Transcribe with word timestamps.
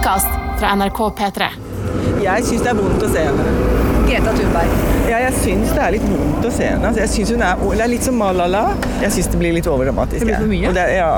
podkast 0.00 0.26
fra 0.58 0.76
NRK 0.76 0.98
P3. 1.18 1.46
Jeg 2.24 2.44
syns 2.48 2.62
det 2.64 2.70
er 2.70 2.76
vondt 2.78 3.02
å 3.04 3.08
se 3.10 3.24
henne. 3.26 3.42
Greta 4.06 4.32
Thunberg. 4.32 4.70
Ja, 5.10 5.18
jeg 5.26 5.34
syns 5.36 5.74
det 5.76 5.82
er 5.84 5.92
litt 5.92 6.06
vondt 6.08 6.46
å 6.48 6.52
se 6.54 6.70
henne. 6.70 6.88
Altså, 6.88 7.02
jeg 7.02 7.10
synes 7.12 7.32
hun 7.34 7.44
er, 7.44 7.64
det 7.76 7.84
er 7.84 7.90
litt 7.92 8.06
som 8.08 8.16
Malala. 8.16 8.62
Jeg 9.02 9.12
syns 9.18 9.28
det 9.34 9.40
blir 9.42 9.52
litt 9.58 9.68
overdramatisk. 9.68 10.22
Det 10.22 10.30
blir 10.30 10.40
for 10.40 10.52
mye? 10.54 10.70
Og, 10.70 10.78
det, 10.78 10.86
ja. 10.96 11.10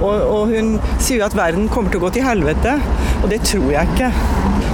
og, 0.00 0.26
og 0.34 0.50
hun 0.50 0.74
sier 0.96 1.20
jo 1.20 1.28
at 1.28 1.38
verden 1.38 1.70
kommer 1.70 1.94
til 1.94 2.02
å 2.02 2.08
gå 2.08 2.10
til 2.18 2.26
helvete, 2.26 2.74
og 3.22 3.30
det 3.30 3.38
tror 3.46 3.70
jeg 3.76 3.94
ikke. 3.94 4.10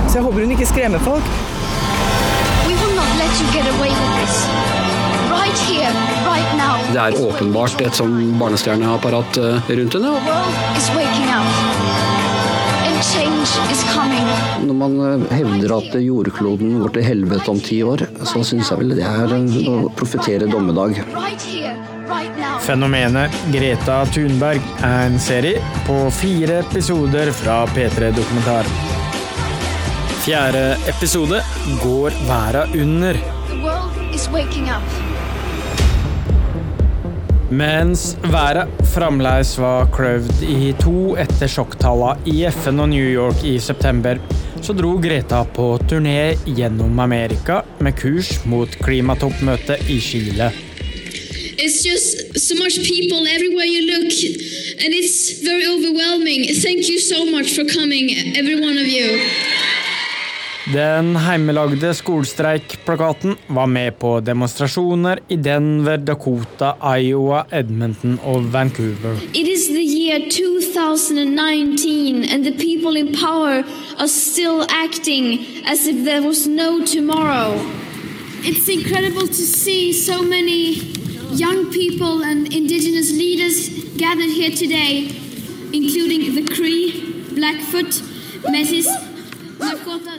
Så 0.09 0.23
jeg 0.23 0.27
håper 0.31 0.47
hun 0.47 0.57
ikke 0.57 0.71
skremmer 0.73 1.05
folk. 1.05 1.31
We 2.65 2.81
will 2.81 2.97
not 2.97 3.13
let 3.21 3.45
you 3.45 3.53
get 3.53 3.69
away 3.77 3.93
with 3.93 4.21
this. 4.23 4.41
Right 5.29 5.69
here, 5.69 5.93
right. 6.25 6.35
Det 6.95 7.01
er 7.03 7.21
åpenbart 7.29 7.81
et 7.85 8.01
sånn 8.01 8.39
barnestjerneapparat 8.41 9.41
eh, 9.43 9.73
rundt 9.83 10.01
henne. 10.01 11.74
Når 14.65 14.77
man 14.79 14.95
eh, 15.05 15.25
hevder 15.39 15.77
at 15.77 15.97
jordkloden 16.01 16.79
går 16.83 16.95
til 16.97 17.07
helvete 17.07 17.51
om 17.53 17.61
ti 17.61 17.83
år, 17.85 18.07
så 18.25 18.45
syns 18.47 18.71
jeg 18.73 18.81
vel 18.81 18.95
det 18.97 19.05
er 19.07 19.35
å 19.71 19.77
profetere 19.99 20.49
dommedag. 20.51 21.01
Fenomenet 22.65 23.35
Greta 23.53 24.01
Thunberg 24.13 24.65
er 24.81 25.07
en 25.09 25.19
serie 25.21 25.61
på 25.89 25.99
fire 26.17 26.63
episoder 26.65 27.33
fra 27.37 27.63
P3 27.75 28.13
Dokumentar. 28.17 28.69
Fjerde 30.25 30.67
episode 30.89 31.43
går 31.83 32.21
verda 32.29 32.65
under. 32.73 33.21
The 33.51 33.61
world 33.61 34.15
is 34.15 34.29
waking 34.33 34.71
up. 34.73 35.04
Mens 37.55 38.17
været 38.33 38.71
fremdeles 38.95 39.53
var 39.61 39.87
kløvd 39.95 40.41
i 40.43 40.73
to 40.81 41.15
etter 41.23 41.51
sjokktallene 41.51 42.25
i 42.33 42.41
FN 42.51 42.81
og 42.83 42.89
New 42.91 43.05
York 43.05 43.45
i 43.47 43.53
september, 43.63 44.19
så 44.65 44.75
dro 44.75 44.97
Greta 44.99 45.45
på 45.57 45.67
turné 45.91 46.35
gjennom 46.49 46.99
Amerika 47.05 47.61
med 47.85 47.95
kurs 48.01 48.33
mot 48.51 48.75
klimatoppmøtet 48.83 49.87
i 49.87 50.01
Chile. 50.03 50.51
It's 51.63 51.79
just 51.87 52.35
so 52.43 52.59
much 52.59 52.81
people 52.83 53.23
everywhere 53.37 53.69
you 53.71 53.83
look, 53.93 54.11
and 54.83 54.91
it's 54.91 55.39
very 55.45 55.67
overwhelming. 55.75 56.49
Thank 56.67 56.91
you 56.91 56.99
so 56.99 57.25
much 57.31 57.55
for 57.55 57.65
coming, 57.79 58.11
every 58.35 58.59
one 58.59 58.79
of 58.83 58.89
you. 58.89 59.21
Den 60.73 61.17
heimelagde 61.17 61.95
skolestreikplakaten 61.95 63.37
var 63.47 63.67
med 63.67 63.99
på 63.99 64.21
demonstrasjoner 64.21 65.19
i 65.29 65.37
Denver, 65.37 65.99
Dakota, 65.99 66.71
Iowa, 66.97 67.45
Edmonton 67.51 68.19
og 68.25 68.47
Vancouver. 68.53 69.19
It 69.35 69.49
is 69.49 69.69
the 69.69 69.85
year 69.85 70.25
2019, 70.31 72.25
and 72.25 72.45
the 72.45 72.57
people 72.57 72.97
in 72.97 73.13
power 73.13 73.63
are 73.99 74.09
still 74.09 74.65
acting 74.71 75.45
as 75.69 75.87
if 75.87 76.03
there 76.05 76.23
was 76.23 76.47
no 76.47 76.81
tomorrow. 76.87 77.61
It's 78.43 78.69
incredible 78.69 79.27
to 79.29 79.45
see 79.45 79.93
so 79.93 80.23
many 80.23 80.81
young 81.37 81.71
people 81.73 82.25
and 82.25 82.49
indigenous 82.55 83.13
leaders 83.13 83.69
gathered 83.99 84.33
here 84.33 84.57
today, 84.57 85.13
including 85.75 86.35
the 86.35 86.45
Cree, 86.55 86.89
Blackfoot, 87.35 88.01
Metis, 88.49 88.89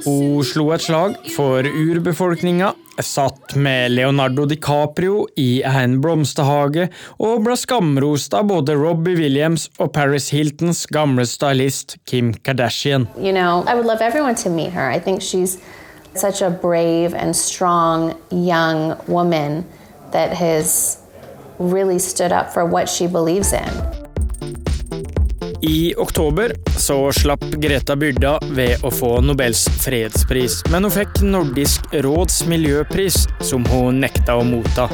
Hun 0.06 0.44
slo 0.46 0.70
et 0.76 0.84
slag 0.86 1.16
for 1.36 1.66
urbefolkninga, 1.66 2.74
satt 3.04 3.56
med 3.60 3.92
Leonardo 3.92 4.46
DiCaprio 4.48 5.26
i 5.42 5.62
en 5.68 5.98
blomsterhage 6.04 6.88
og 7.20 7.44
ble 7.46 7.58
skamrost 7.60 8.36
av 8.38 8.48
både 8.52 8.76
Robbie 8.80 9.18
Williams 9.20 9.68
og 9.80 9.92
Paris 9.98 10.30
Hiltons 10.32 10.86
gamle 10.94 11.26
stylist 11.28 11.98
Kim 12.06 12.34
Kardashian. 12.34 13.08
You 13.18 13.34
know, 13.34 13.66
I 13.68 13.76
would 13.76 13.86
love 13.86 14.02
everyone 14.02 14.36
to 14.44 14.50
meet 14.50 14.72
her. 14.72 14.90
I 14.90 15.00
think 15.00 15.22
she's 15.22 15.58
such 16.16 16.42
a 16.42 16.50
brave 16.50 17.14
and 17.14 17.36
strong 17.36 18.16
young 18.32 18.96
woman 19.08 19.66
that 20.12 20.32
has 20.34 20.98
really 21.60 22.00
stood 22.00 22.32
up 22.32 22.54
for 22.54 22.66
what 22.66 22.88
she 22.88 23.08
believes 23.08 23.54
in. 23.54 23.70
I 25.64 25.94
oktober 25.98 26.52
så 26.86 27.12
slapp 27.12 27.42
Greta 27.58 27.96
byrda 27.98 28.36
ved 28.54 28.84
å 28.86 28.92
få 28.94 29.16
Nobels 29.26 29.64
fredspris, 29.82 30.60
men 30.70 30.86
hun 30.86 30.94
fikk 30.94 31.24
Nordisk 31.26 31.88
råds 32.06 32.44
miljøpris, 32.50 33.24
som 33.42 33.66
hun 33.72 34.04
nekta 34.04 34.36
å 34.38 34.44
motta. 34.46 34.86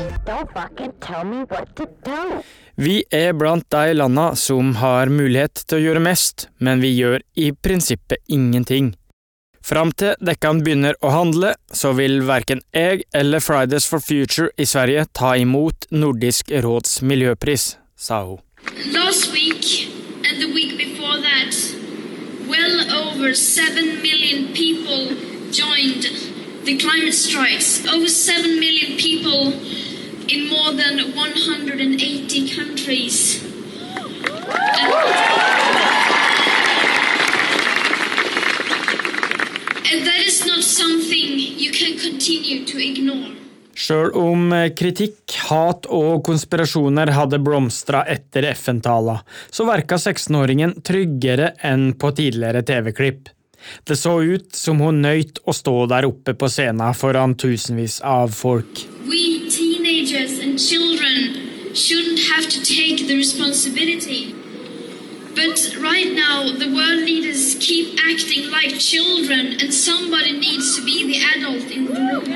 Vi 2.80 2.96
er 3.12 3.34
blant 3.36 3.68
de 3.76 3.98
landa 3.98 4.30
som 4.40 4.72
har 4.80 5.12
mulighet 5.12 5.66
til 5.66 5.82
å 5.82 5.84
gjøre 5.84 6.04
mest, 6.08 6.48
men 6.64 6.80
vi 6.80 6.94
gjør 6.96 7.20
i 7.36 7.52
prinsippet 7.52 8.24
ingenting. 8.32 8.94
Fram 9.62 9.92
til 9.92 10.16
dekkene 10.24 10.64
begynner 10.64 10.96
å 11.04 11.12
handle, 11.12 11.52
så 11.76 11.92
vil 11.98 12.22
verken 12.26 12.64
jeg 12.72 13.04
eller 13.14 13.44
Fridays 13.44 13.86
for 13.86 14.00
Future 14.00 14.48
i 14.58 14.66
Sverige 14.66 15.06
ta 15.12 15.36
imot 15.38 15.92
Nordisk 15.92 16.56
råds 16.64 17.02
miljøpris, 17.04 17.76
sa 18.00 18.24
hun. 18.26 18.40
Last 18.96 19.34
week 19.36 19.92
and 20.24 20.42
the 20.42 20.50
week 20.56 20.78
before 20.80 21.20
that, 21.22 21.71
well 22.52 23.08
over 23.08 23.34
7 23.34 24.02
million 24.02 24.54
people 24.54 25.08
joined 25.52 26.04
the 26.66 26.78
climate 26.78 27.14
strikes. 27.14 27.88
Over 27.88 28.10
7 28.10 28.60
million 28.60 28.98
people 28.98 29.54
in 30.28 30.50
more 30.50 30.74
than 30.74 31.16
180 31.16 32.50
countries. 32.56 33.42
And 39.94 40.06
that 40.08 40.24
is 40.26 40.46
not 40.46 40.64
something 40.64 41.40
you 41.40 41.72
can 41.72 41.98
continue 41.98 42.66
to 42.66 42.86
ignore. 42.86 43.41
Sjøl 43.78 44.12
om 44.20 44.52
kritikk, 44.76 45.22
hat 45.50 45.88
og 45.90 46.24
konspirasjoner 46.28 47.14
hadde 47.16 47.40
blomstra 47.44 48.04
etter 48.10 48.50
FN-tala, 48.52 49.22
så 49.50 49.68
verka 49.70 50.00
16-åringen 50.00 50.82
tryggere 50.86 51.54
enn 51.64 51.94
på 52.00 52.12
tidligere 52.18 52.66
TV-klipp. 52.68 53.32
Det 53.84 53.96
så 53.96 54.22
ut 54.22 54.56
som 54.56 54.82
hun 54.82 55.02
nøyt 55.06 55.42
å 55.46 55.54
stå 55.54 55.76
der 55.92 56.08
oppe 56.10 56.34
på 56.34 56.50
scenen 56.50 56.98
foran 56.98 57.38
tusenvis 57.38 58.02
av 58.02 58.34
folk. 58.36 58.86
We 59.06 59.48
teenagers 59.50 60.40
and 60.42 60.60
children 60.60 61.74
shouldn't 61.74 62.20
have 62.34 62.50
to 62.50 62.60
take 62.64 63.08
the 63.08 63.16
responsibility. 63.16 64.41
But 65.36 65.60
right 65.80 66.12
now, 66.14 66.52
the 66.60 66.68
world 66.76 67.04
leaders 67.06 67.56
keep 67.60 67.98
acting 68.12 68.52
like 68.52 68.78
children, 68.80 69.56
and 69.62 69.74
somebody 69.74 70.34
needs 70.34 70.76
to 70.76 70.82
be 70.84 70.98
the 71.08 71.20
adult 71.34 71.72
in 71.72 71.86
the 71.86 71.94
room. 71.94 72.28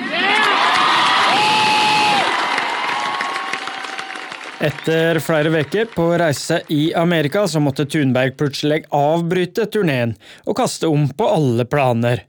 Etter 4.59 5.19
flere 5.19 5.59
uker 5.59 5.85
på 5.85 6.07
reise 6.17 6.61
i 6.67 6.94
Amerika 6.94 7.47
så 7.47 7.59
måtte 7.59 7.85
Thunberg 7.85 8.38
plutselig 8.38 8.85
avbryte 8.89 9.66
turneen 9.66 10.16
og 10.45 10.56
kaste 10.57 10.88
om 10.88 11.09
på 11.12 11.27
alle 11.27 11.66
planer. 11.66 12.23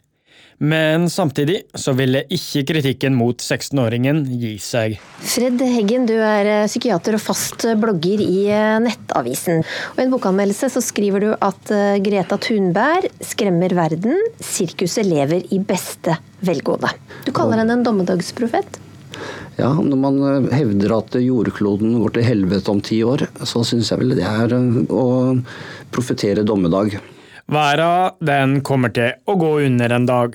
Men 0.59 1.11
samtidig 1.13 1.63
så 1.77 1.93
ville 1.97 2.23
ikke 2.33 2.63
kritikken 2.71 3.17
mot 3.19 3.43
16-åringen 3.43 4.23
gi 4.41 4.55
seg. 4.63 4.97
Fred 5.21 5.61
Heggen, 5.61 6.07
du 6.09 6.15
er 6.17 6.49
eh, 6.49 6.69
psykiater 6.71 7.19
og 7.19 7.25
fast 7.25 7.67
blogger 7.81 8.23
i 8.25 8.47
eh, 8.49 8.79
Nettavisen. 8.81 9.61
Og 9.93 10.01
I 10.01 10.07
en 10.07 10.15
bokanmeldelse 10.15 10.71
så 10.73 10.85
skriver 10.85 11.27
du 11.27 11.29
at 11.35 11.75
eh, 11.75 11.99
Greta 12.05 12.41
Thunberg 12.41 13.11
skremmer 13.21 13.77
verden, 13.77 14.17
sirkuset 14.41 15.05
lever 15.09 15.45
i 15.53 15.61
beste 15.61 16.17
velgående. 16.47 16.95
Du 17.29 17.35
kaller 17.37 17.61
henne 17.61 17.77
en 17.77 17.85
dommedagsprofet? 17.87 18.81
Ja, 19.57 19.71
når 19.73 20.01
man 20.01 20.19
eh, 20.29 20.49
hevder 20.59 20.99
at 20.99 21.17
jordkloden 21.21 21.97
går 22.03 22.17
til 22.17 22.27
helvete 22.29 22.73
om 22.73 22.83
ti 22.85 23.01
år, 23.07 23.25
så 23.49 23.65
syns 23.65 23.93
jeg 23.93 24.03
vel 24.03 24.17
det 24.19 24.27
er 24.29 24.53
eh, 24.57 24.81
å 24.93 25.05
profetere 25.95 26.45
dommedag. 26.47 26.99
Verda 27.47 28.17
den 28.27 28.59
kommer 28.67 28.91
til 28.95 29.13
å 29.31 29.37
gå 29.39 29.51
under 29.69 29.93
en 29.95 30.07
dag. 30.09 30.35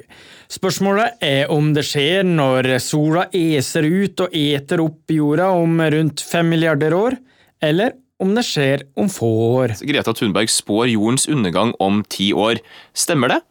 Spørsmålet 0.51 1.19
er 1.23 1.51
om 1.51 1.73
det 1.75 1.83
skjer 1.87 2.23
når 2.27 2.77
sola 2.83 3.25
eser 3.35 3.87
ut 3.87 4.23
og 4.23 4.35
eter 4.35 4.83
opp 4.83 5.11
jorda 5.11 5.49
om 5.59 5.81
rundt 5.93 6.23
fem 6.23 6.47
milliarder 6.53 6.95
år, 6.95 7.17
eller 7.63 7.97
om 8.21 8.31
det 8.37 8.45
skjer 8.47 8.85
om 8.99 9.09
få 9.11 9.31
år. 9.63 9.75
Greta 9.87 10.13
Thunberg 10.15 10.51
spår 10.51 10.91
jordens 10.93 11.27
undergang 11.31 11.73
om 11.83 12.03
ti 12.07 12.31
år. 12.31 12.61
Stemmer 12.93 13.33
det? 13.33 13.41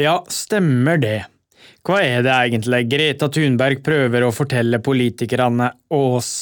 Ja, 0.00 0.18
stemmer 0.32 0.98
det. 0.98 1.20
Hva 1.84 2.00
er 2.00 2.24
det 2.24 2.32
egentlig 2.32 2.80
Greta 2.88 3.28
Thunberg 3.28 3.82
prøver 3.84 4.24
å 4.24 4.32
fortelle 4.34 4.80
politikerne 4.82 5.68
og 5.92 6.18
oss? 6.18 6.32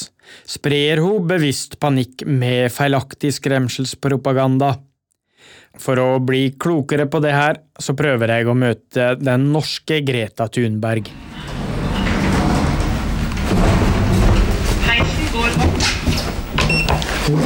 Sprer 0.49 1.03
hun 1.03 1.27
bevisst 1.29 1.77
panikk 1.83 2.23
med 2.25 2.71
feilaktig 2.73 3.35
skremselspropaganda? 3.37 4.77
For 5.81 5.99
å 5.99 6.19
bli 6.21 6.53
klokere 6.61 7.07
på 7.09 7.21
det 7.25 7.33
her, 7.33 7.63
så 7.81 7.95
prøver 7.97 8.35
jeg 8.35 8.49
å 8.49 8.57
møte 8.57 9.15
den 9.21 9.49
norske 9.55 10.03
Greta 10.05 10.49
Thunberg. 10.53 11.09
Heisen 14.85 15.33
går 15.33 15.59
opp. 15.65 15.91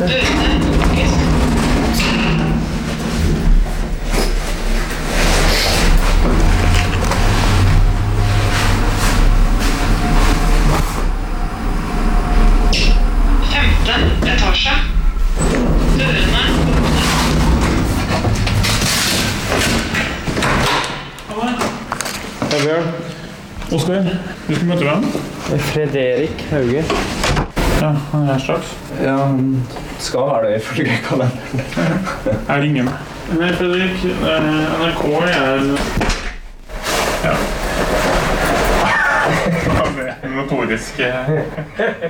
Dørene 0.03 0.56
Bjørn. 22.67 22.87
Oskar, 23.77 24.07
du 24.49 24.55
skal 24.57 24.67
møte 24.67 24.87
hvem? 24.87 25.05
Frederik 25.69 26.41
Hauge. 26.51 26.81
Ja, 27.79 27.91
han 28.11 28.25
er 28.25 28.33
her 28.33 28.41
straks. 28.43 28.73
Ja, 28.99 29.13
han 29.21 29.61
skal 30.03 30.25
være 30.33 30.49
det 30.49 30.57
ifølge 30.65 30.97
kalenderen. 31.07 31.63
Jeg 32.49 32.65
ringer 32.65 32.89
meg. 32.89 33.13
Hei, 33.37 33.51
Fredrik. 33.61 34.03
Eh, 34.17 34.49
NRK 34.81 35.05
er 35.21 35.63
Ja. 37.27 37.37
Notoriske 40.37 41.07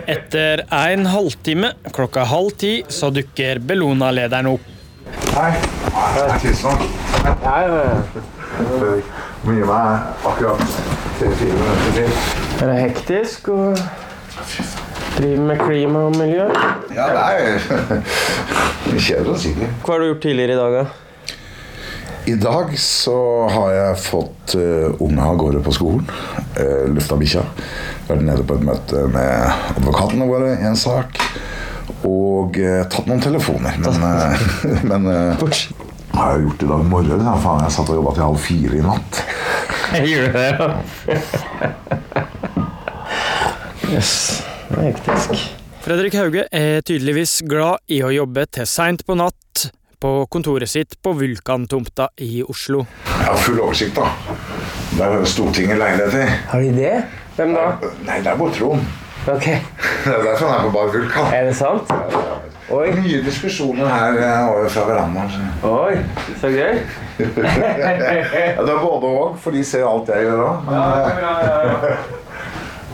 Etter 0.08 0.62
en 0.72 1.04
halvtime, 1.12 1.74
klokka 1.92 2.24
halv 2.32 2.56
ti, 2.60 2.72
så 2.88 3.12
dukker 3.12 3.60
Bellona-lederen 3.60 4.48
opp. 4.54 4.72
Hei. 5.36 5.52
Det 6.36 7.52
er 7.52 8.35
Mye 8.56 9.64
meg 9.68 10.22
akkurat 10.24 10.62
tre-fire 11.18 11.56
minutter 11.56 11.96
til. 11.96 12.20
Er 12.62 12.70
det 12.70 12.76
hektisk 12.80 13.50
å 13.52 13.58
drive 15.18 15.42
med 15.44 15.60
klima 15.60 16.06
og 16.08 16.16
miljø? 16.16 16.46
Ja, 16.96 17.10
det 18.86 18.94
er 18.94 19.02
kjedelig 19.02 19.34
å 19.34 19.40
si 19.42 19.52
det. 19.58 19.68
Hva 19.82 19.96
har 19.96 20.00
du 20.00 20.08
gjort 20.08 20.24
tidligere 20.24 20.56
i 20.56 20.60
dag, 20.62 20.78
da? 20.80 20.86
I 22.26 22.34
dag 22.42 22.72
så 22.80 23.18
har 23.52 23.74
jeg 23.74 23.98
fått 24.02 24.56
uh, 24.58 24.96
unga 25.04 25.28
av 25.30 25.36
gårde 25.44 25.60
på 25.62 25.74
skolen. 25.76 26.08
Uh, 26.56 26.88
lufta 26.90 27.18
bikkja. 27.20 27.44
Vært 28.08 28.24
nede 28.26 28.46
på 28.46 28.56
et 28.56 28.64
møte 28.66 29.04
med 29.12 29.76
advokatene 29.76 30.26
våre 30.26 30.56
i 30.56 30.66
en 30.66 30.80
sak. 30.80 31.20
Og 32.08 32.56
uh, 32.56 32.82
tatt 32.90 33.06
noen 33.06 33.22
telefoner. 33.22 33.76
Men, 33.84 34.00
uh, 34.00 34.48
men 34.90 35.12
uh, 36.16 36.22
har 36.22 36.32
jeg 36.36 36.46
gjort 36.46 36.62
i 36.62 36.70
dag 36.72 36.84
morgen? 36.90 37.20
Ja, 37.28 37.34
faen, 37.42 37.62
jeg 37.66 37.74
satt 37.76 37.92
og 37.92 38.00
jobba 38.00 38.14
til 38.16 38.24
halv 38.26 38.40
fire 38.40 38.74
i 38.76 38.82
natt. 38.84 39.20
Jeg 39.92 40.08
gjorde 40.10 40.32
det, 40.34 40.46
ja. 40.50 40.66
Yes, 43.86 44.12
det 44.68 44.78
er 44.80 44.86
hektisk. 44.88 45.46
Fredrik 45.86 46.16
Hauge 46.18 46.42
er 46.50 46.80
tydeligvis 46.82 47.38
glad 47.46 47.84
i 47.94 48.00
å 48.02 48.10
jobbe 48.10 48.48
til 48.50 48.66
seint 48.66 49.04
på 49.06 49.14
natt 49.14 49.68
på 50.02 50.10
kontoret 50.32 50.68
sitt 50.68 50.96
på 51.02 51.12
Vulkantomta 51.16 52.08
i 52.26 52.42
Oslo. 52.42 52.82
Jeg 53.06 53.28
har 53.28 53.38
full 53.40 53.60
oversikt, 53.62 53.96
da. 53.96 54.10
Der 54.98 55.14
har 55.14 55.24
Stortinget 55.30 55.78
leiligheter. 55.78 56.34
Har 56.50 56.60
de 56.66 56.72
det? 56.74 56.94
Hvem 57.36 57.54
da? 57.54 57.68
Nei, 58.08 58.18
det 58.24 58.32
er 58.32 58.40
Botron. 58.40 58.82
Ok. 59.26 59.46
Det 59.46 60.12
er 60.12 60.22
derfor 60.22 60.50
han 60.50 60.58
er 60.58 60.66
på 60.66 60.74
Bar 60.74 60.92
Vulkan. 60.94 61.32
Er 61.34 61.48
det 61.48 61.56
sant? 61.58 61.90
Oi. 62.70 62.90
Mye 62.98 63.22
diskusjoner 63.22 63.86
her 63.86 64.16
eh, 64.18 64.48
over 64.50 64.68
fra 64.68 64.82
verandaen. 64.88 65.30
Oi, 65.62 65.96
så 66.40 66.48
gøy. 66.50 66.80
ja, 67.22 68.62
det 68.62 68.72
er 68.72 68.80
både 68.82 69.06
og, 69.06 69.36
for 69.38 69.54
de 69.54 69.64
ser 69.64 69.86
alt 69.86 70.10
jeg 70.10 70.26
gjør 70.26 70.42
òg. 70.48 70.56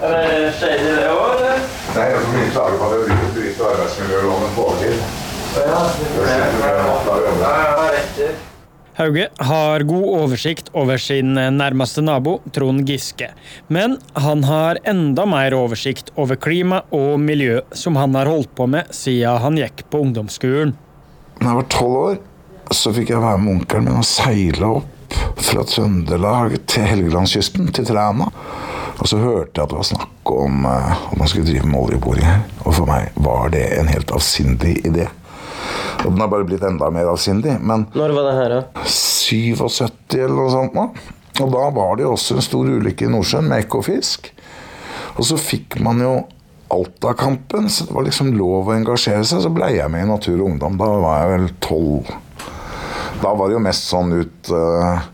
Er 0.03 0.13
det 0.13 0.53
shady 0.59 0.93
det 0.99 1.09
òg, 1.09 1.25
eller? 1.39 1.59
Nei, 1.97 2.07
jeg 2.13 2.21
får 2.21 2.33
mye 2.37 2.53
klager 2.53 2.79
på 2.79 2.85
at 2.85 2.93
jeg 2.99 3.03
bryter 3.35 3.65
arbeidsmiljøloven 3.73 4.57
på 4.57 4.61
overtid. 4.69 4.99
Hauge 8.95 9.29
har 9.41 9.81
god 9.89 10.05
oversikt 10.05 10.67
over 10.77 11.01
sin 11.01 11.33
nærmeste 11.35 12.03
nabo, 12.05 12.41
Trond 12.53 12.85
Giske. 12.89 13.31
Men 13.73 13.97
han 14.13 14.45
har 14.45 14.81
enda 14.85 15.25
mer 15.27 15.57
oversikt 15.57 16.13
over 16.21 16.37
klima 16.37 16.83
og 16.93 17.17
miljø, 17.21 17.63
som 17.73 17.97
han 17.97 18.15
har 18.19 18.29
holdt 18.29 18.53
på 18.59 18.67
med 18.69 18.93
siden 18.93 19.41
han 19.41 19.57
gikk 19.57 19.87
på 19.89 20.03
ungdomsskolen. 20.05 20.75
Da 21.41 21.49
jeg 21.49 21.61
var 21.63 21.71
tolv 21.73 22.03
år, 22.03 22.21
så 22.73 22.93
fikk 22.93 23.15
jeg 23.15 23.25
være 23.25 23.41
med 23.41 23.55
onkelen 23.57 23.89
min 23.89 24.03
og 24.03 24.09
seile 24.09 24.69
opp 24.81 25.17
fra 25.41 25.65
Trøndelag 25.69 26.59
til 26.69 26.85
Helgelandskysten, 26.89 27.73
til 27.73 27.89
Træna. 27.89 28.29
Og 29.01 29.09
så 29.09 29.19
hørte 29.19 29.57
jeg 29.57 29.65
at 29.65 29.73
det 29.73 29.79
var 29.81 29.89
snakk 29.89 30.33
om 30.37 30.67
at 30.69 31.17
man 31.19 31.33
skulle 31.33 31.49
drive 31.49 31.67
med 31.67 31.81
oljeboring 31.81 32.29
her. 32.29 32.45
Og 32.67 32.77
for 32.77 32.93
meg 32.93 33.09
var 33.25 33.49
det 33.57 33.65
en 33.81 33.89
helt 33.91 34.13
avsindig 34.15 34.77
idé. 34.85 35.09
Og 36.03 36.11
den 36.11 36.23
har 36.23 36.31
bare 36.33 36.47
blitt 36.49 36.65
enda 36.67 36.91
mer 36.95 37.11
avsindig. 37.13 37.57
Men 37.63 37.87
Når 37.95 38.15
var 38.17 38.29
det 38.29 38.37
her, 38.39 38.55
da? 38.59 38.87
77 38.89 40.19
eller 40.19 40.39
noe 40.39 40.53
sånt 40.53 40.77
Da. 40.77 40.89
Og 41.41 41.49
da 41.55 41.65
var 41.73 41.97
det 41.97 42.05
jo 42.05 42.13
også 42.13 42.37
en 42.37 42.45
stor 42.45 42.69
ulykke 42.69 43.07
i 43.07 43.11
Nordsjøen 43.13 43.49
med 43.49 43.65
Ekofisk. 43.65 44.29
Og 45.17 45.25
så 45.29 45.39
fikk 45.41 45.79
man 45.85 46.03
jo 46.03 46.15
Alta-kampen, 46.73 47.69
så 47.69 47.85
det 47.85 47.93
var 47.93 48.05
liksom 48.07 48.31
lov 48.33 48.71
å 48.71 48.75
engasjere 48.77 49.25
seg. 49.29 49.43
Så 49.45 49.51
ble 49.53 49.69
jeg 49.75 49.93
med 49.93 50.07
i 50.07 50.09
Natur 50.09 50.39
og 50.39 50.47
Ungdom. 50.51 50.79
Da 50.81 50.89
var 51.03 51.19
jeg 51.21 51.33
vel 51.35 51.49
tolv. 51.65 52.13
Da 53.23 53.35
var 53.37 53.49
det 53.49 53.59
jo 53.59 53.65
mest 53.65 53.91
sånn 53.91 54.15
ut 54.17 54.53
uh, 54.57 55.05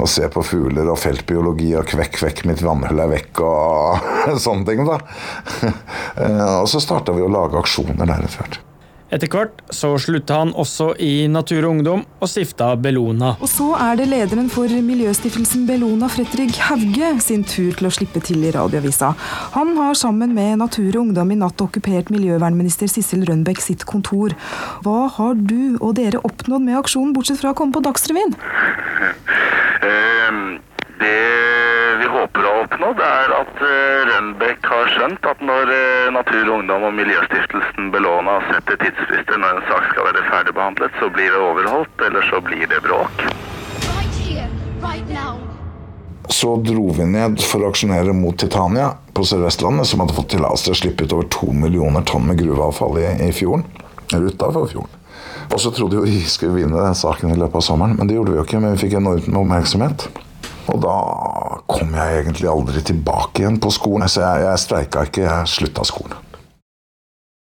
å 0.00 0.08
se 0.10 0.26
på 0.32 0.42
fugler 0.42 0.88
og 0.90 0.98
feltbiologi 0.98 1.74
og 1.78 1.86
kvekk, 1.92 2.16
kvekk, 2.18 2.44
mitt 2.48 2.64
vannhull 2.64 3.04
er 3.04 3.12
vekk 3.12 3.42
og 3.46 4.08
sånne 4.46 4.68
ting, 4.70 4.84
da. 4.88 4.98
Uh, 5.60 6.54
og 6.62 6.70
så 6.72 6.80
starta 6.82 7.14
vi 7.14 7.24
å 7.24 7.30
lage 7.30 7.60
aksjoner 7.60 8.00
der 8.04 8.24
etter 8.24 8.40
hvert. 8.40 8.62
Etter 9.12 9.28
hvert 9.30 9.60
så 9.74 9.90
slutta 10.00 10.38
han 10.40 10.52
også 10.58 10.94
i 11.02 11.26
Natur 11.30 11.66
og 11.66 11.74
Ungdom 11.74 12.04
og 12.24 12.28
stifta 12.30 12.70
Bellona. 12.80 13.34
Og 13.44 13.50
så 13.50 13.66
er 13.76 13.98
det 14.00 14.06
lederen 14.10 14.48
for 14.50 14.70
miljøstiftelsen 14.86 15.66
Bellona, 15.68 16.08
Fredrik 16.10 16.56
Hauge, 16.66 17.10
sin 17.22 17.44
tur 17.46 17.76
til 17.76 17.88
å 17.88 17.92
slippe 17.94 18.22
til 18.24 18.42
i 18.48 18.52
radioavisa. 18.54 19.12
Han 19.58 19.74
har 19.78 19.94
sammen 20.00 20.32
med 20.34 20.58
Natur 20.62 20.88
og 20.96 21.02
Ungdom 21.04 21.30
i 21.34 21.38
natt 21.38 21.60
okkupert 21.62 22.10
miljøvernminister 22.14 22.90
Sissel 22.90 23.26
Rønbeck 23.28 23.60
sitt 23.62 23.84
kontor. 23.86 24.34
Hva 24.86 25.04
har 25.18 25.36
du 25.36 25.76
og 25.80 25.94
dere 26.00 26.22
oppnådd 26.24 26.64
med 26.64 26.80
aksjonen, 26.80 27.12
bortsett 27.14 27.42
fra 27.44 27.52
å 27.52 27.58
komme 27.58 27.76
på 27.76 27.84
Dagsrevyen? 27.84 28.34
Ehm, 29.84 30.44
Det 31.00 31.98
vi 32.00 32.06
håper 32.08 32.46
å 32.48 32.53
oppnådd, 32.64 33.00
er 33.04 33.32
at 33.38 33.62
eh, 33.68 34.02
Rønbeck 34.10 34.68
har 34.72 34.92
skjønt 34.94 35.26
at 35.30 35.42
når 35.44 35.72
eh, 35.74 36.12
Natur, 36.14 36.50
Ungdom 36.56 36.86
og 36.88 36.94
Miljøstiftelsen 36.96 37.90
Bellona 37.94 38.40
setter 38.50 38.80
tidsfrister 38.82 39.40
når 39.40 39.58
en 39.58 39.66
sak 39.70 39.88
skal 39.92 40.08
være 40.10 40.24
ferdigbehandlet, 40.30 41.00
så 41.00 41.10
blir 41.14 41.32
det 41.34 41.42
overholdt, 41.42 42.06
eller 42.08 42.30
så 42.30 42.40
blir 42.44 42.66
det 42.70 42.80
bråk. 42.86 43.26
Right 43.94 44.20
here, 44.24 44.48
right. 44.82 45.52
Så 46.28 46.56
dro 46.56 46.88
vi 46.96 47.06
ned 47.06 47.38
for 47.44 47.62
å 47.62 47.70
aksjonere 47.70 48.14
mot 48.16 48.36
Titania 48.40 48.90
på 49.14 49.24
Sør-Vestlandet, 49.28 49.86
som 49.86 50.02
hadde 50.02 50.16
fått 50.16 50.32
tillatelse 50.34 50.66
til 50.66 50.74
å 50.74 50.80
slippe 50.80 51.06
ut 51.06 51.14
over 51.16 51.28
to 51.32 51.52
millioner 51.52 52.04
tonn 52.08 52.26
med 52.28 52.40
gruveavfall 52.40 52.98
i, 53.02 53.08
i 53.28 53.32
fjorden. 53.36 53.66
Eller 54.10 54.32
utafor 54.32 54.66
fjorden. 54.72 55.00
Og 55.52 55.60
så 55.60 55.70
trodde 55.74 56.00
jo 56.00 56.06
vi 56.06 56.22
skulle 56.28 56.56
vinne 56.56 56.80
den 56.80 56.96
saken 56.96 57.32
i 57.32 57.38
løpet 57.38 57.60
av 57.60 57.66
sommeren, 57.66 57.98
men 57.98 58.08
det 58.08 58.16
gjorde 58.16 58.32
vi 58.32 58.40
jo 58.40 58.46
ikke. 58.46 58.60
Men 58.64 58.74
vi 58.74 58.86
fikk 58.86 58.96
enormt 58.98 59.28
med 59.28 59.42
oppmerksomhet. 59.44 60.08
Og 60.72 60.80
da 60.80 60.96
kom 61.68 61.92
jeg 61.92 62.22
egentlig 62.22 62.48
aldri 62.48 62.82
tilbake 62.86 63.42
igjen 63.42 63.60
på 63.60 63.72
skolen. 63.74 64.08
Så 64.08 64.22
jeg, 64.24 64.44
jeg 64.46 64.62
streika 64.62 65.04
ikke, 65.08 65.26
jeg 65.26 65.50
slutta 65.52 65.84
skolen. 65.88 66.20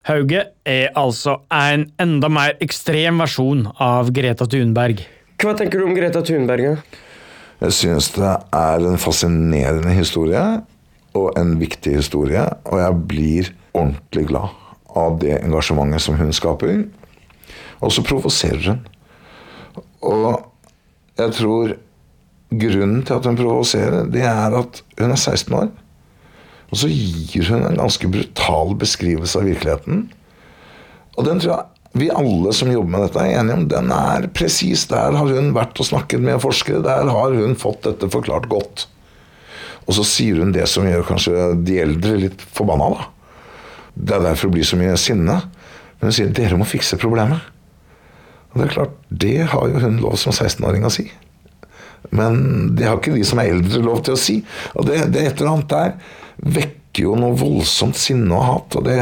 Hauge 0.08 0.46
er 0.64 0.88
altså 0.96 1.42
en 1.52 1.90
enda 2.00 2.30
mer 2.32 2.54
ekstrem 2.64 3.20
versjon 3.20 3.66
av 3.84 4.08
Greta 4.16 4.46
Thunberg. 4.48 5.02
Hva 5.40 5.52
tenker 5.56 5.80
du 5.80 5.90
om 5.90 5.96
Greta 5.96 6.22
Thunberg? 6.24 6.64
Ja? 6.64 7.08
Jeg 7.60 7.76
synes 7.76 8.08
det 8.16 8.30
er 8.56 8.86
en 8.88 8.96
fascinerende 9.00 9.92
historie, 9.92 10.40
og 11.12 11.34
en 11.36 11.58
viktig 11.60 11.98
historie. 11.98 12.46
Og 12.64 12.80
jeg 12.80 13.02
blir 13.10 13.50
ordentlig 13.74 14.24
glad 14.30 14.56
av 14.96 15.18
det 15.20 15.36
engasjementet 15.42 16.02
som 16.02 16.16
hun 16.16 16.32
skaper. 16.34 16.86
Og 17.84 17.92
så 17.92 18.04
provoserer 18.06 18.70
hun. 18.70 18.80
Og 20.00 20.40
jeg 21.20 21.36
tror 21.36 21.76
grunnen 22.50 23.02
til 23.06 23.18
at 23.18 23.26
hun 23.28 23.38
provoserer, 23.38 24.08
det 24.10 24.24
er 24.26 24.56
at 24.58 24.82
hun 24.98 25.14
er 25.14 25.18
16 25.18 25.54
år. 25.54 25.68
Og 26.70 26.80
så 26.82 26.90
gir 26.90 27.50
hun 27.50 27.66
en 27.66 27.78
ganske 27.78 28.10
brutal 28.10 28.74
beskrivelse 28.78 29.38
av 29.38 29.46
virkeligheten. 29.50 30.08
Og 31.18 31.26
den 31.26 31.42
tror 31.42 31.56
jeg 31.56 31.66
vi 31.98 32.06
alle 32.14 32.52
som 32.54 32.70
jobber 32.70 32.92
med 32.92 33.02
dette, 33.02 33.22
er 33.22 33.40
enige 33.40 33.56
om. 33.56 33.62
Den 33.70 33.90
er 33.90 34.28
presis. 34.34 34.84
Der 34.92 35.16
har 35.18 35.26
hun 35.26 35.50
vært 35.56 35.80
og 35.82 35.88
snakket 35.88 36.22
med 36.22 36.38
forskere. 36.42 36.84
Der 36.86 37.10
har 37.10 37.34
hun 37.34 37.56
fått 37.58 37.82
dette 37.82 38.06
forklart 38.12 38.46
godt. 38.50 38.84
Og 39.88 39.96
så 39.96 40.04
sier 40.06 40.38
hun 40.38 40.52
det 40.54 40.68
som 40.70 40.86
gjør 40.86 41.02
kanskje 41.08 41.48
de 41.66 41.80
eldre 41.82 42.14
litt 42.28 42.44
forbanna, 42.54 42.92
da. 42.94 43.08
Det 43.90 44.14
er 44.14 44.22
derfor 44.28 44.48
det 44.48 44.60
blir 44.60 44.68
så 44.68 44.78
mye 44.78 44.94
sinne. 45.02 45.40
Men 45.98 46.12
hun 46.12 46.14
sier 46.14 46.30
dere 46.34 46.60
må 46.60 46.68
fikse 46.68 46.98
problemet. 47.00 47.42
Og 48.52 48.60
det 48.60 48.68
er 48.68 48.76
klart, 48.76 48.94
det 49.10 49.36
har 49.50 49.66
jo 49.72 49.82
hun 49.82 49.98
lov 50.02 50.14
som 50.22 50.34
16-åring 50.34 50.86
å 50.86 50.94
si. 50.94 51.08
Men 52.16 52.74
det 52.76 52.88
har 52.88 52.98
ikke 52.98 53.14
de 53.14 53.24
som 53.26 53.40
er 53.42 53.52
eldre 53.54 53.82
lov 53.84 54.02
til 54.06 54.16
å 54.16 54.20
si. 54.20 54.40
Og 54.74 54.88
det, 54.88 55.02
det 55.14 55.26
et 55.26 55.40
eller 55.40 55.54
annet 55.54 55.72
der 55.72 55.94
vekker 56.58 57.06
jo 57.06 57.14
noe 57.18 57.36
voldsomt 57.38 57.98
sinne 57.98 58.34
og 58.34 58.46
hat. 58.48 58.80
Og 58.80 58.88
det, 58.88 58.98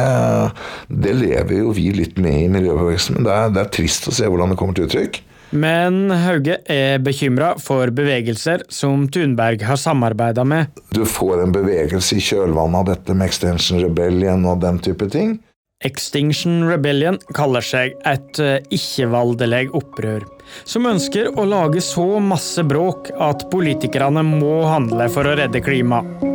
det 1.07 1.17
lever 1.17 1.63
jo 1.63 1.73
vi 1.77 1.89
litt 1.97 2.21
med 2.21 2.45
i 2.45 2.53
miljøbevegelsen. 2.53 3.19
Men 3.19 3.29
det 3.29 3.39
er, 3.39 3.57
det 3.57 3.65
er 3.65 3.75
trist 3.79 4.11
å 4.11 4.15
se 4.15 4.29
hvordan 4.29 4.53
det 4.53 4.61
kommer 4.61 4.77
til 4.77 4.89
uttrykk. 4.89 5.23
Men 5.57 6.11
Hauge 6.13 6.59
er 6.69 6.99
bekymra 7.01 7.55
for 7.63 7.89
bevegelser 7.97 8.67
som 8.69 9.07
Thunberg 9.09 9.63
har 9.65 9.81
samarbeida 9.81 10.45
med. 10.45 10.69
Du 10.93 11.07
får 11.09 11.47
en 11.47 11.55
bevegelse 11.55 12.19
i 12.19 12.25
kjølvannet 12.25 12.83
av 12.83 12.91
dette 12.91 13.17
med 13.17 13.31
Extinction 13.31 13.81
Rebellion 13.81 14.45
og 14.49 14.61
den 14.65 14.81
type 14.85 15.09
ting. 15.13 15.39
Extinction 15.87 16.67
Rebellion 16.69 17.21
kaller 17.39 17.65
seg 17.65 17.95
et 18.09 18.41
eh, 18.43 18.59
ikke-voldelig 18.75 19.69
opprør. 19.79 20.27
Som 20.65 20.89
ønsker 20.89 21.33
å 21.39 21.47
lage 21.49 21.83
så 21.85 22.07
masse 22.23 22.63
bråk 22.67 23.13
at 23.19 23.47
politikerne 23.53 24.25
må 24.27 24.63
handle 24.69 25.09
for 25.13 25.29
å 25.29 25.37
redde 25.39 25.63
klimaet. 25.65 26.29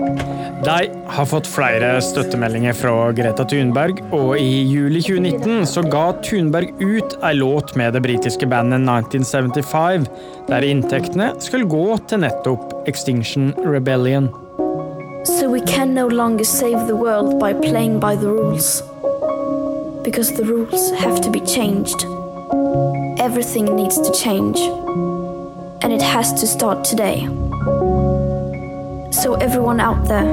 De 0.63 0.87
har 1.11 1.25
fått 1.27 1.47
flere 1.51 1.97
støttemeldinger 1.99 2.75
fra 2.77 2.93
Greta 3.11 3.43
Thunberg, 3.43 3.97
og 4.15 4.37
i 4.39 4.61
juli 4.63 5.01
2019 5.03 5.65
så 5.67 5.83
ga 5.83 6.05
Thunberg 6.23 6.71
ut 6.79 7.17
ei 7.19 7.33
låt 7.35 7.73
med 7.75 7.91
det 7.97 8.03
britiske 8.05 8.47
bandet 8.47 8.79
1975, 8.87 10.07
der 10.47 10.67
inntektene 10.69 11.33
skulle 11.43 11.67
gå 11.67 11.97
til 12.07 12.23
nettopp 12.23 12.87
Extinction 12.87 13.51
Rebellion. 13.59 14.31
So 15.25 15.49
we 15.49 15.59
can 15.61 15.93
no 15.93 16.07
longer 16.07 16.45
save 16.45 16.87
the 16.87 16.95
world 16.95 17.39
by 17.39 17.53
playing 17.53 17.99
by 17.99 18.15
the 18.15 18.27
rules. 18.27 18.83
Because 20.03 20.31
the 20.35 20.43
rules 20.43 20.91
have 20.91 21.21
to 21.21 21.29
be 21.29 21.39
changed. 21.39 22.05
Everything 23.33 23.75
needs 23.75 23.97
to 23.97 24.11
change. 24.11 24.59
And 25.81 25.91
it 25.91 26.03
has 26.03 26.33
to 26.33 26.45
start 26.45 26.85
today. 26.85 27.25
So, 29.11 29.33
everyone 29.41 29.79
out 29.79 30.07
there, 30.07 30.29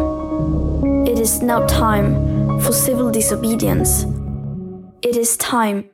it 1.07 1.19
is 1.19 1.40
now 1.40 1.66
time 1.66 2.61
for 2.61 2.73
civil 2.73 3.11
disobedience. 3.11 4.04
It 5.00 5.16
is 5.16 5.38
time 5.38 5.85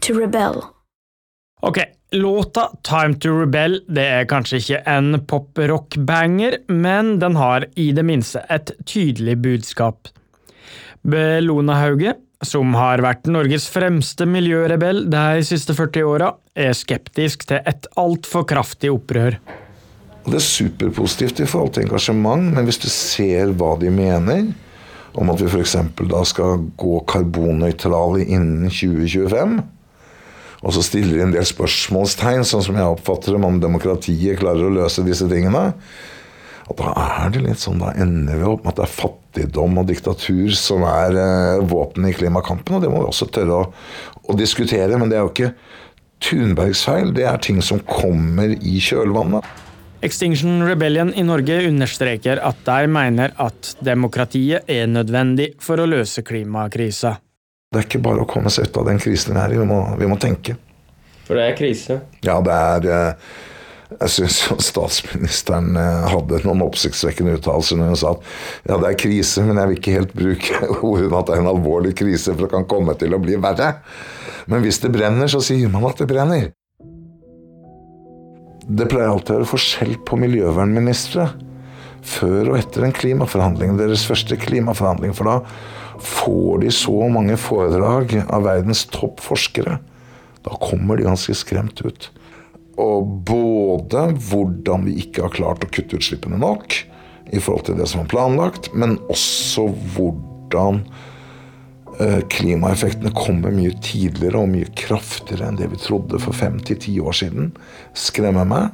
to 0.00 0.14
rebel. 0.18 0.64
Ok, 1.60 1.78
låta 2.10 2.70
Time 2.82 3.14
to 3.14 3.28
Rebel 3.40 3.80
det 3.86 4.02
er 4.02 4.26
kanskje 4.26 4.58
ikke 4.58 4.82
en 4.90 5.20
pop-rock-banger, 5.26 6.58
men 6.66 7.20
den 7.20 7.36
har 7.36 7.68
i 7.76 7.92
det 7.92 8.02
minste 8.04 8.42
et 8.50 8.74
tydelig 8.82 9.38
budskap. 9.42 10.08
Bellona 11.06 11.78
Hauge, 11.84 12.16
som 12.46 12.74
har 12.76 13.02
vært 13.04 13.28
Norges 13.30 13.68
fremste 13.70 14.26
miljørebell 14.28 15.04
de 15.10 15.42
siste 15.46 15.74
40 15.78 16.08
åra, 16.08 16.32
er 16.58 16.74
skeptisk 16.76 17.46
til 17.48 17.62
et 17.68 17.86
altfor 18.00 18.46
kraftig 18.50 18.90
opprør. 18.92 19.38
Det 20.22 20.38
er 20.38 20.44
superpositivt 20.44 21.42
i 21.42 21.48
forhold 21.50 21.74
til 21.74 21.86
engasjement, 21.86 22.52
men 22.54 22.66
hvis 22.68 22.80
du 22.82 22.88
ser 22.92 23.54
hva 23.58 23.74
de 23.80 23.90
mener, 23.90 24.52
om 25.18 25.30
at 25.32 25.42
vi 25.42 25.48
f.eks. 25.50 25.76
da 26.08 26.22
skal 26.28 26.66
gå 26.78 27.00
karbonnøytrale 27.10 28.24
innen 28.24 28.70
2025, 28.70 29.58
og 30.62 30.74
så 30.76 30.84
stiller 30.86 31.18
de 31.18 31.24
en 31.26 31.34
del 31.34 31.46
spørsmålstegn, 31.46 32.46
sånn 32.46 32.62
som 32.62 32.78
jeg 32.78 32.94
oppfatter 32.94 33.34
dem, 33.34 33.46
om 33.48 33.58
demokratiet 33.60 34.38
klarer 34.38 34.68
å 34.68 34.76
løse 34.76 35.02
disse 35.06 35.26
tingene, 35.30 35.72
og 36.72 36.78
da 36.80 36.92
er 36.96 37.32
det 37.34 37.42
litt 37.44 37.60
sånn, 37.60 37.82
da 37.82 37.92
ender 38.00 38.38
vi 38.40 38.48
opp 38.48 38.64
med 38.64 38.72
at 38.72 38.80
det 38.80 38.86
er 38.86 38.94
fattigdom 38.94 39.80
og 39.82 39.88
diktatur 39.90 40.54
som 40.56 40.86
er 40.88 41.18
eh, 41.20 41.64
våpenet 41.68 42.14
i 42.14 42.16
klimakampen, 42.22 42.78
og 42.78 42.84
det 42.84 42.90
må 42.92 43.02
vi 43.02 43.10
også 43.10 43.28
tørre 43.34 43.58
å, 43.58 43.66
å 44.32 44.36
diskutere. 44.38 44.96
Men 44.96 45.12
det 45.12 45.18
er 45.18 45.26
jo 45.26 45.32
ikke 45.34 45.52
Thunbergs 46.22 46.84
feil, 46.86 47.12
det 47.16 47.26
er 47.28 47.42
ting 47.42 47.60
som 47.64 47.82
kommer 47.84 48.54
i 48.54 48.78
kjølvannet. 48.80 49.44
Extinction 50.02 50.64
Rebellion 50.66 51.12
i 51.14 51.22
Norge 51.26 51.60
understreker 51.68 52.40
at 52.42 52.64
de 52.66 52.88
mener 52.90 53.34
at 53.42 53.74
demokratiet 53.84 54.66
er 54.70 54.88
nødvendig 54.90 55.52
for 55.62 55.78
å 55.78 55.86
løse 55.86 56.24
klimakrisa. 56.26 57.16
Det 57.72 57.80
er 57.80 57.86
ikke 57.86 58.02
bare 58.04 58.24
å 58.24 58.28
komme 58.28 58.50
seg 58.52 58.70
ut 58.70 58.80
av 58.80 58.88
den 58.90 58.98
krisen 59.02 59.36
vi 59.36 59.42
er 59.44 59.54
i, 59.54 59.60
vi 59.60 59.68
må, 59.68 59.84
vi 60.00 60.08
må 60.10 60.18
tenke. 60.20 60.56
For 61.26 61.38
det 61.38 61.52
er 61.52 61.58
krise? 61.58 62.00
Ja, 62.26 62.40
det 62.44 62.56
er 62.56 62.88
eh, 62.96 63.30
Jeg 64.00 64.12
syns 64.14 64.38
statsministeren 64.66 65.76
eh, 65.78 66.08
hadde 66.12 66.40
noen 66.46 66.64
oppsiktsvekkende 66.66 67.36
uttalelser 67.38 67.78
når 67.78 67.92
hun 67.92 68.00
sa 68.00 68.14
at 68.14 68.24
ja, 68.68 68.78
det 68.78 68.88
er 68.90 68.98
krise, 69.02 69.44
men 69.46 69.60
jeg 69.60 69.70
vil 69.70 69.80
ikke 69.80 69.96
helt 69.98 70.16
bruke 70.16 70.60
ordene 70.92 71.20
at 71.20 71.28
det 71.28 71.36
er 71.36 71.44
en 71.44 71.52
alvorlig 71.52 71.94
krise, 71.98 72.34
for 72.34 72.46
det 72.46 72.52
kan 72.54 72.68
komme 72.70 72.96
til 73.00 73.16
å 73.16 73.20
bli 73.22 73.38
verre. 73.42 73.74
Men 74.50 74.64
hvis 74.64 74.80
det 74.82 74.92
brenner, 74.94 75.30
så 75.30 75.42
sier 75.44 75.70
man 75.72 75.86
at 75.88 76.02
det 76.02 76.08
brenner. 76.10 76.50
Det 78.62 78.86
pleier 78.90 79.10
alltid 79.10 79.34
å 79.34 79.40
være 79.40 79.50
forskjell 79.50 79.96
på 80.06 80.18
miljøvernministre 80.22 81.32
før 82.02 82.52
og 82.52 82.58
etter 82.58 82.86
en 82.86 82.94
klimaforhandling, 82.94 83.76
deres 83.78 84.04
første 84.06 84.38
klimaforhandling. 84.38 85.14
For 85.14 85.28
da 85.28 85.36
får 86.02 86.62
de 86.64 86.72
så 86.74 87.08
mange 87.12 87.36
foredrag 87.38 88.16
av 88.26 88.46
verdens 88.46 88.84
toppforskere. 88.90 89.78
Da 90.42 90.58
kommer 90.62 90.98
de 90.98 91.06
ganske 91.06 91.34
skremt 91.38 91.82
ut. 91.86 92.08
Og 92.80 93.08
både 93.28 94.06
hvordan 94.30 94.86
vi 94.88 94.96
ikke 95.02 95.26
har 95.26 95.34
klart 95.34 95.64
å 95.64 95.70
kutte 95.72 95.98
utslippene 95.98 96.40
nok 96.40 96.78
i 97.32 97.40
forhold 97.40 97.66
til 97.68 97.78
det 97.80 97.88
som 97.90 98.02
var 98.02 98.12
planlagt, 98.12 98.70
men 98.76 98.98
også 99.12 99.66
hvordan 99.94 100.82
eh, 102.00 102.20
klimaeffektene 102.32 103.12
kommer 103.16 103.54
mye 103.54 103.74
tidligere 103.84 104.42
og 104.42 104.52
mye 104.52 104.68
kraftigere 104.78 105.48
enn 105.48 105.60
det 105.60 105.70
vi 105.72 105.80
trodde 105.80 106.20
for 106.20 106.36
fem 106.36 106.58
til 106.64 106.80
ti 106.80 106.96
år 107.00 107.16
siden, 107.22 107.52
skremmer 107.96 108.48
meg. 108.48 108.70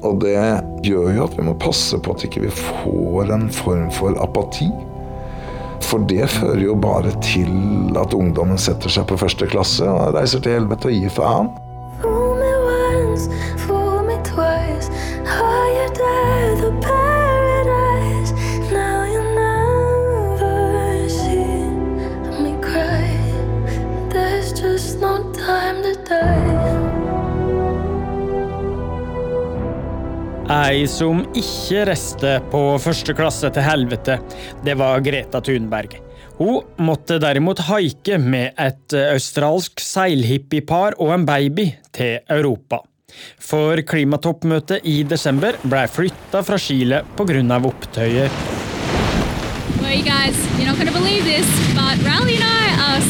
Og 0.00 0.22
det 0.22 0.36
gjør 0.86 1.10
jo 1.12 1.24
at 1.26 1.34
vi 1.36 1.44
må 1.44 1.56
passe 1.60 1.98
på 2.00 2.14
at 2.14 2.24
ikke 2.24 2.46
vi 2.46 2.48
ikke 2.48 2.76
får 2.84 3.34
en 3.34 3.50
form 3.52 3.90
for 3.92 4.16
apati. 4.22 4.70
For 5.84 6.04
det 6.08 6.28
fører 6.32 6.62
jo 6.64 6.76
bare 6.78 7.12
til 7.24 7.50
at 8.00 8.14
ungdommen 8.16 8.60
setter 8.60 8.92
seg 8.92 9.08
på 9.10 9.18
første 9.20 9.48
klasse 9.50 9.88
og 9.88 10.14
reiser 10.16 10.44
til 10.44 10.60
helvete 10.60 10.88
og 10.88 10.96
gir 10.96 11.12
faen. 11.12 11.52
Ei 30.50 30.82
som 30.90 31.20
ikke 31.38 31.84
reiste 31.86 32.32
på 32.50 32.60
første 32.82 33.14
klasse 33.14 33.50
til 33.54 33.62
helvete, 33.62 34.16
det 34.66 34.74
var 34.80 35.02
Greta 35.04 35.38
Thunberg. 35.46 35.94
Hun 36.40 36.66
måtte 36.82 37.20
derimot 37.22 37.62
haike 37.68 38.18
med 38.22 38.58
et 38.58 38.96
australsk 39.12 39.82
seilhippiepar 39.84 40.98
og 40.98 41.14
en 41.14 41.26
baby 41.28 41.68
til 41.94 42.18
Europa. 42.26 42.80
For 43.38 43.80
klimatoppmøtet 43.82 44.86
i 44.88 45.02
desember 45.02 45.58
ble 45.62 45.86
flytta 45.88 46.42
fra 46.46 46.58
Chile 46.58 47.02
pga. 47.16 47.60
opptøyer. 47.70 48.30
Well, 49.80 49.94
you 49.94 50.04
guys, 50.04 50.36
you're 50.56 50.66
not 50.66 50.76
going 50.76 50.92
to 50.92 50.98
believe 50.98 51.24
this, 51.24 51.48
but 51.74 51.98
Riley 52.04 52.36
and 52.36 52.44
I 52.44 52.66
are 52.86 53.00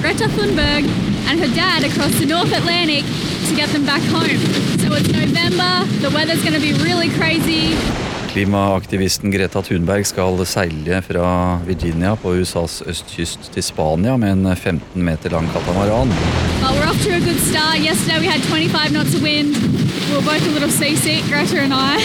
Greta 0.00 0.26
Thunberg 0.28 0.84
and 1.28 1.38
her 1.38 1.54
dad 1.54 1.84
across 1.84 2.18
the 2.18 2.26
North 2.26 2.52
Atlantic 2.52 3.04
to 3.48 3.54
get 3.54 3.68
them 3.70 3.86
back 3.86 4.02
home. 4.10 4.38
So 4.80 4.92
it's 4.94 5.08
November, 5.08 5.86
the 6.00 6.10
weather's 6.10 6.42
going 6.42 6.54
to 6.54 6.60
be 6.60 6.72
really. 6.82 6.92
Klimaaktivisten 8.32 9.30
Greta 9.30 9.60
Thunberg 9.60 10.06
skal 10.08 10.38
seile 10.48 11.02
fra 11.04 11.60
Virginia 11.66 12.14
på 12.16 12.30
USAs 12.40 12.78
østkyst 12.88 13.50
til 13.52 13.64
Spania 13.66 14.14
med 14.16 14.32
en 14.32 14.56
15 14.56 15.02
meter 15.04 15.34
lang 15.34 15.50
katamaran. 15.52 16.08
Well, 16.62 16.72
we're 16.78 16.88
off 16.88 17.02
to 17.04 17.12
a 17.12 17.20
good 17.20 17.40
start. 17.44 17.84
Yesterday 17.84 18.20
we 18.20 18.26
had 18.26 18.40
25 18.48 18.94
knots 18.94 19.14
of 19.14 19.22
wind. 19.22 19.52
We 20.08 20.16
were 20.16 20.24
both 20.24 20.48
a 20.48 20.52
little 20.54 20.70
seasick, 20.72 21.28
Greta 21.28 21.60
and 21.60 21.76
I. 21.76 22.00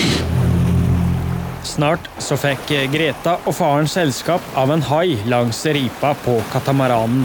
Snart 1.64 2.10
så 2.20 2.36
fikk 2.36 2.74
Greta 2.92 3.38
og 3.46 3.56
faren 3.56 3.88
selskap 3.88 4.44
av 4.60 4.74
en 4.76 4.84
hai 4.90 5.16
langs 5.32 5.64
ripa 5.66 6.12
på 6.26 6.42
katamaranen. 6.52 7.24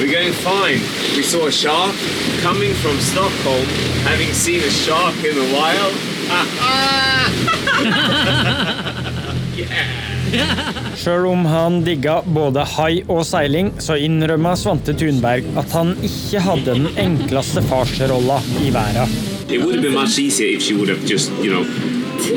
We're 0.00 0.10
going 0.10 0.34
fine. 0.42 0.82
We 1.14 1.22
saw 1.22 1.46
a 1.46 1.52
shark 1.52 1.94
coming 2.42 2.74
from 2.82 2.98
Stockholm, 2.98 3.64
having 4.10 4.34
seen 4.34 4.58
a 4.58 4.70
shark 4.70 5.14
in 5.22 5.38
the 5.38 5.48
wild. 5.54 6.13
Sjøl 10.98 11.26
om 11.28 11.44
han 11.46 11.84
digga 11.86 12.22
både 12.26 12.64
hai 12.76 13.02
og 13.10 13.24
seiling, 13.28 13.72
så 13.82 13.96
innrømma 14.00 14.54
Svante 14.58 14.94
Thunberg 14.96 15.44
at 15.60 15.72
han 15.76 15.94
ikke 16.06 16.40
hadde 16.46 16.64
den 16.70 16.88
enkleste 17.00 17.62
farsrolla 17.68 18.38
i 18.64 18.66
verden. 18.74 19.08
It 19.48 19.60
would 19.60 19.74
have 19.74 19.82
been 19.82 19.94
much 19.94 20.18
easier 20.18 20.56
if 20.56 20.62
she 20.62 20.74
would 20.74 20.88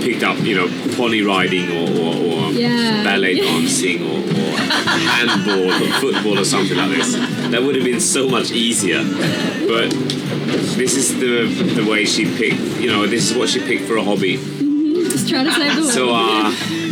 picked 0.01 0.23
up, 0.23 0.37
you 0.45 0.55
know, 0.55 0.67
pony 0.95 1.21
riding 1.21 1.67
or, 1.71 1.87
or, 2.03 2.13
or 2.15 2.51
Yeah. 2.51 3.03
ballet 3.03 3.35
dancing 3.47 4.03
or, 4.03 4.19
or 4.19 4.51
handball 5.13 5.71
or 5.71 5.91
football 6.01 6.39
or 6.39 6.45
something 6.45 6.77
like 6.77 6.91
this. 6.97 7.13
That 7.51 7.61
would 7.63 7.75
have 7.75 7.85
been 7.85 7.99
so 8.01 8.27
much 8.27 8.51
easier. 8.51 9.03
But 9.67 9.89
this 10.77 10.95
is 10.95 11.07
the 11.19 11.45
the 11.75 11.85
way 11.89 12.05
she 12.05 12.25
picked, 12.25 12.61
you 12.81 12.89
know, 12.91 13.05
this 13.07 13.29
is 13.31 13.37
what 13.37 13.49
she 13.49 13.59
picked 13.59 13.85
for 13.87 13.97
a 13.97 14.03
hobby. 14.03 14.37
Just 15.11 15.29
trying 15.29 15.45
to 15.45 15.51
save 15.53 15.75
the 15.75 15.81
world. 15.81 15.93
So, 15.93 16.09
uh, 16.13 16.51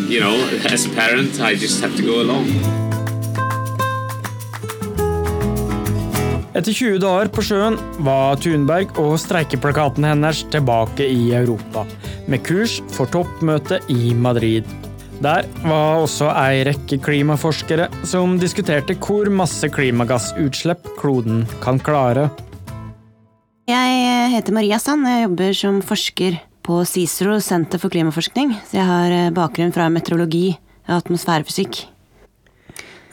you 0.10 0.20
know, 0.20 0.36
as 0.74 0.86
a 0.86 0.90
parent, 0.90 1.40
I 1.42 1.56
just 1.56 1.82
have 1.82 1.96
to 1.98 2.04
go 2.04 2.22
along. 2.22 2.46
Etter 6.56 6.72
20 6.72 7.00
dager 7.04 7.28
på 7.36 7.44
sjøen 7.44 7.76
var 8.06 8.38
Thunberg 8.40 8.94
og 9.02 9.18
streikeplakaten 9.20 10.06
hennes 10.08 10.46
tilbake 10.54 11.04
i 11.12 11.34
Europa, 11.36 11.84
med 12.32 12.44
kurs 12.46 12.80
for 12.96 13.10
toppmøtet 13.12 13.88
i 13.92 14.14
Madrid. 14.14 14.68
Der 15.24 15.48
var 15.64 16.02
også 16.04 16.28
ei 16.34 16.66
rekke 16.68 17.00
klimaforskere 17.00 17.88
som 18.08 18.36
diskuterte 18.42 18.98
hvor 19.00 19.30
masse 19.32 19.70
klimagassutslipp 19.72 20.90
kloden 21.00 21.46
kan 21.64 21.80
klare. 21.80 22.28
Jeg 23.66 24.30
heter 24.36 24.54
Maria 24.54 24.78
Sand. 24.78 25.08
Jeg 25.08 25.26
jobber 25.26 25.56
som 25.58 25.82
forsker 25.82 26.38
på 26.66 26.82
CICERO, 26.86 27.40
Senter 27.42 27.82
for 27.82 27.94
klimaforskning. 27.94 28.54
Så 28.68 28.78
jeg 28.78 28.86
har 28.90 29.14
eh, 29.14 29.34
bakgrunn 29.34 29.74
fra 29.74 29.88
meteorologi 29.94 30.52
og 30.90 31.00
atmosfærefysikk. 31.00 31.86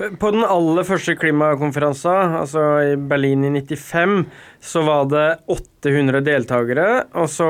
På 0.03 0.33
den 0.35 0.43
aller 0.43 0.83
første 0.87 1.15
klimakonferansen, 1.15 2.33
altså 2.41 2.63
i 2.83 2.95
Berlin 2.97 3.45
i 3.47 3.53
95, 3.61 4.25
så 4.59 4.83
var 4.83 5.05
det 5.13 5.27
800 5.53 6.25
deltakere. 6.27 6.87
Og 7.21 7.29
så 7.31 7.47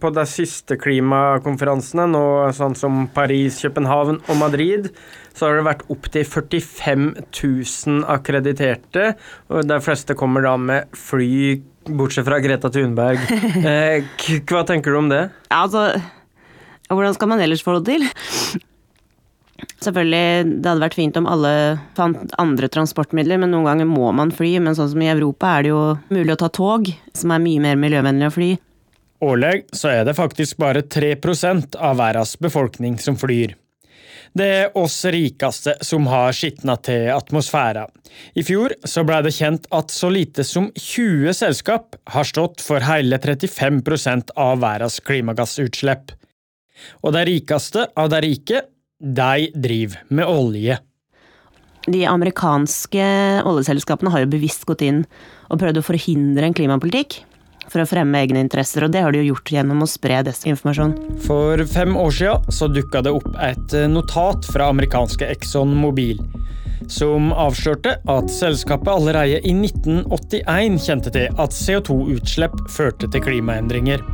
på 0.00 0.12
de 0.16 0.24
siste 0.30 0.78
klimakonferansene, 0.80 2.06
nå 2.14 2.22
sånn 2.56 2.78
som 2.78 3.04
Paris, 3.12 3.60
København 3.66 4.22
og 4.22 4.40
Madrid, 4.40 4.88
så 5.36 5.50
har 5.50 5.60
det 5.60 5.66
vært 5.68 5.84
opptil 5.92 6.24
45 6.28 7.06
000 7.28 8.00
akkrediterte. 8.16 9.12
Og 9.52 9.68
de 9.68 9.80
fleste 9.84 10.16
kommer 10.16 10.48
da 10.48 10.56
med 10.56 10.96
fly, 10.96 11.60
bortsett 11.92 12.28
fra 12.28 12.40
Greta 12.40 12.72
Thunberg. 12.72 13.20
Eh, 13.72 14.04
hva 14.48 14.64
tenker 14.66 14.92
du 14.94 14.98
om 14.98 15.08
det? 15.12 15.26
Altså 15.52 15.90
Hvordan 16.88 17.14
skal 17.14 17.28
man 17.30 17.40
ellers 17.40 17.62
få 17.64 17.78
det 17.78 17.94
til? 17.94 18.62
Selvfølgelig, 19.82 20.58
det 20.62 20.68
hadde 20.68 20.84
vært 20.84 20.98
fint 20.98 21.16
om 21.18 21.26
alle 21.26 21.52
fant 21.96 22.34
andre 22.38 22.68
transportmidler, 22.70 23.40
men 23.42 23.50
noen 23.50 23.66
ganger 23.66 23.88
må 23.90 24.12
man 24.14 24.30
fly. 24.34 24.54
Men 24.62 24.76
sånn 24.78 24.92
som 24.92 25.02
i 25.02 25.10
Europa 25.10 25.56
er 25.56 25.66
det 25.66 25.72
jo 25.72 25.80
mulig 26.12 26.36
å 26.36 26.42
ta 26.44 26.50
tog, 26.54 26.92
som 27.18 27.34
er 27.34 27.42
mye 27.42 27.62
mer 27.64 27.80
miljøvennlig 27.80 28.28
å 28.28 28.36
fly. 28.36 28.52
Årlig 29.22 29.56
så 29.74 29.92
er 29.92 30.06
det 30.06 30.18
faktisk 30.18 30.58
bare 30.62 30.82
3% 30.82 31.76
av 31.78 31.98
verdens 32.00 32.34
befolkning 32.42 32.96
som 33.02 33.18
flyr. 33.18 33.56
Det 34.32 34.46
er 34.48 34.78
oss 34.80 34.96
rikeste 35.12 35.74
som 35.84 36.06
har 36.08 36.32
skitna 36.32 36.78
til 36.80 37.10
atmosfæra. 37.12 37.84
I 38.34 38.44
fjor 38.46 38.72
så 38.88 39.04
ble 39.04 39.18
det 39.26 39.34
kjent 39.36 39.68
at 39.76 39.92
så 39.92 40.08
lite 40.12 40.44
som 40.48 40.70
20 40.72 41.36
selskap 41.36 41.98
har 42.14 42.28
stått 42.28 42.64
for 42.64 42.84
hele 42.86 43.18
35% 43.20 44.32
av 44.40 44.62
verdens 44.64 44.98
klimagassutslipp. 45.04 46.14
Og 47.04 47.12
de 47.14 47.26
rikeste 47.28 47.86
av 47.92 48.08
de 48.12 48.22
rike 48.24 48.62
de 49.02 49.50
driver 49.54 50.02
med 50.08 50.26
olje. 50.30 50.78
De 51.86 52.04
amerikanske 52.06 53.04
oljeselskapene 53.48 54.12
har 54.14 54.22
jo 54.22 54.30
bevisst 54.30 54.62
gått 54.68 54.84
inn 54.86 55.02
og 55.50 55.58
prøvd 55.58 55.80
å 55.80 55.86
forhindre 55.86 56.46
en 56.46 56.54
klimapolitikk 56.54 57.18
for 57.72 57.82
å 57.82 57.88
fremme 57.88 58.20
egne 58.20 58.42
interesser, 58.42 58.84
og 58.84 58.92
det 58.92 59.02
har 59.02 59.14
de 59.14 59.22
jo 59.22 59.32
gjort 59.32 59.50
gjennom 59.54 59.82
å 59.82 59.88
spre 59.90 60.20
desinformasjon. 60.26 60.94
For 61.24 61.62
fem 61.72 61.96
år 61.98 62.14
siden 62.14 62.54
så 62.54 62.68
dukka 62.70 63.02
det 63.02 63.14
opp 63.16 63.28
et 63.42 63.76
notat 63.90 64.46
fra 64.52 64.68
amerikanske 64.70 65.26
Exxon 65.34 65.72
Mobil, 65.80 66.20
som 66.92 67.30
avslørte 67.32 67.96
at 68.12 68.30
selskapet 68.30 68.92
allerede 68.92 69.40
i 69.40 69.54
1981 69.56 70.78
kjente 70.84 71.14
til 71.14 71.42
at 71.42 71.56
CO2-utslipp 71.56 72.60
førte 72.76 73.10
til 73.10 73.24
klimaendringer. 73.24 74.04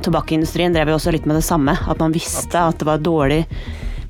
Tobakkindustrien 0.00 0.72
drev 0.72 0.88
jo 0.92 0.96
også 0.96 1.12
litt 1.12 1.26
med 1.28 1.36
det 1.36 1.44
samme, 1.44 1.74
at 1.76 2.00
man 2.00 2.14
visste 2.14 2.56
at 2.56 2.80
det 2.80 2.88
var 2.88 3.02
dårlig. 3.04 3.44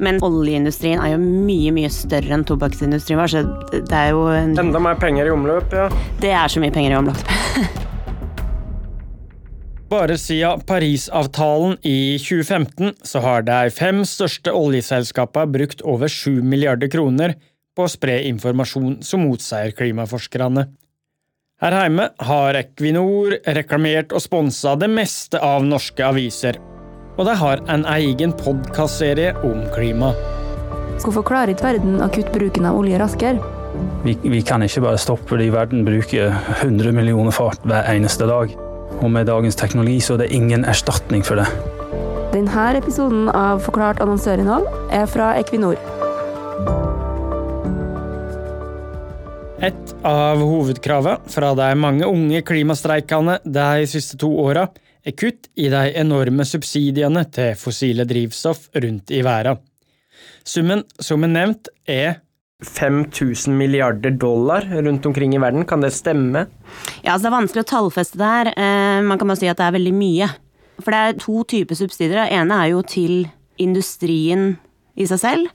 Men 0.01 0.21
oljeindustrien 0.25 1.01
er 1.03 1.13
jo 1.13 1.19
mye 1.21 1.75
mye 1.77 1.91
større 1.93 2.33
enn 2.37 2.47
tobakksindustrien 2.49 3.21
var, 3.21 3.29
så 3.29 3.43
det 3.75 3.97
er 3.97 4.15
jo 4.15 4.25
en... 4.33 4.55
Enda 4.59 4.81
mer 4.81 4.97
penger 5.01 5.29
i 5.29 5.35
omløp, 5.35 5.75
ja. 5.77 5.91
Det 6.23 6.33
er 6.33 6.49
så 6.53 6.63
mye 6.63 6.73
penger 6.73 6.95
i 6.95 6.99
omløp. 7.03 7.21
Bare 9.91 10.15
siden 10.23 10.63
Parisavtalen 10.63 11.75
i 11.83 12.15
2015 12.23 12.95
så 13.03 13.23
har 13.25 13.43
de 13.43 13.73
fem 13.75 14.05
største 14.07 14.55
oljeselskapene 14.55 15.51
brukt 15.51 15.83
over 15.83 16.07
7 16.07 16.39
milliarder 16.47 16.87
kroner 16.93 17.35
på 17.75 17.89
å 17.89 17.91
spre 17.91 18.21
informasjon 18.29 19.01
som 19.03 19.27
motsier 19.27 19.75
klimaforskerne. 19.75 20.69
Her 21.61 21.75
hjemme 21.77 22.07
har 22.25 22.57
Equinor 22.57 23.35
reklamert 23.53 24.15
og 24.17 24.23
sponsa 24.25 24.73
det 24.81 24.87
meste 24.89 25.37
av 25.45 25.61
norske 25.69 26.01
aviser. 26.01 26.57
Og 27.21 27.27
de 27.29 27.35
har 27.37 27.61
en 27.69 27.85
egen 27.99 28.33
podkastserie 28.33 29.35
om 29.45 29.67
klima. 29.75 30.15
Hvorfor 31.03 31.27
klarer 31.29 31.53
ikke 31.53 31.67
verden 31.67 32.01
å 32.01 32.09
kutte 32.09 32.33
bruken 32.33 32.71
av 32.71 32.81
olje 32.81 32.97
raskere? 33.03 33.53
Vi, 34.07 34.17
vi, 34.25 34.41
kan 34.41 34.65
ikke 34.65 34.87
bare 34.87 35.03
stoppe 35.05 35.35
fordi 35.35 35.51
verden 35.53 35.85
bruker 35.85 36.33
100 36.63 36.97
millioner 36.97 37.37
fart 37.37 37.61
hver 37.69 37.85
eneste 37.93 38.25
dag. 38.31 38.57
Og 39.05 39.13
med 39.13 39.29
dagens 39.29 39.61
teknologi 39.61 40.01
så 40.01 40.17
er 40.17 40.25
det 40.25 40.33
ingen 40.41 40.65
erstatning 40.65 41.21
for 41.29 41.45
det. 41.45 41.49
Denne 42.33 42.69
episoden 42.81 43.29
av 43.37 43.61
Forklart 43.69 44.01
annonsørinnhold 44.01 44.65
er 44.97 45.05
fra 45.13 45.35
Equinor. 45.37 45.77
Av 50.07 50.41
hovedkravet 50.41 51.27
fra 51.33 51.51
de 51.59 51.69
mange 51.79 52.07
unge 52.09 52.41
klimastreikene 52.47 53.39
de 53.45 53.87
siste 53.91 54.17
to 54.21 54.31
åra 54.43 54.67
er 55.05 55.17
kutt 55.17 55.49
i 55.61 55.69
de 55.73 55.83
enorme 56.01 56.45
subsidiene 56.49 57.25
til 57.33 57.55
fossile 57.59 58.07
drivstoff 58.09 58.69
rundt 58.81 59.13
i 59.13 59.23
verden. 59.25 59.61
Summen 60.45 60.85
som 61.01 61.25
er 61.25 61.33
nevnt, 61.33 61.71
er 61.89 62.21
5000 62.65 63.57
milliarder 63.57 64.13
dollar 64.21 64.67
rundt 64.69 65.07
omkring 65.07 65.35
i 65.37 65.41
verden. 65.41 65.65
Kan 65.69 65.81
det 65.85 65.93
stemme? 65.97 66.47
Ja, 67.03 67.15
altså 67.15 67.29
Det 67.29 67.31
er 67.31 67.39
vanskelig 67.39 67.65
å 67.65 67.71
tallfeste 67.71 68.21
det 68.21 68.33
her. 68.35 68.53
Eh, 68.57 69.03
man 69.05 69.19
kan 69.19 69.29
bare 69.29 69.41
si 69.41 69.49
at 69.49 69.61
det 69.61 69.69
er 69.69 69.79
veldig 69.79 69.95
mye. 69.97 70.29
For 70.81 70.93
det 70.93 71.01
er 71.01 71.21
to 71.21 71.45
typer 71.45 71.77
subsidier. 71.77 72.25
Det 72.25 72.37
ene 72.41 72.61
er 72.65 72.73
jo 72.73 72.83
til 72.83 73.29
industrien 73.61 74.59
i 74.97 75.09
seg 75.09 75.21
selv. 75.21 75.49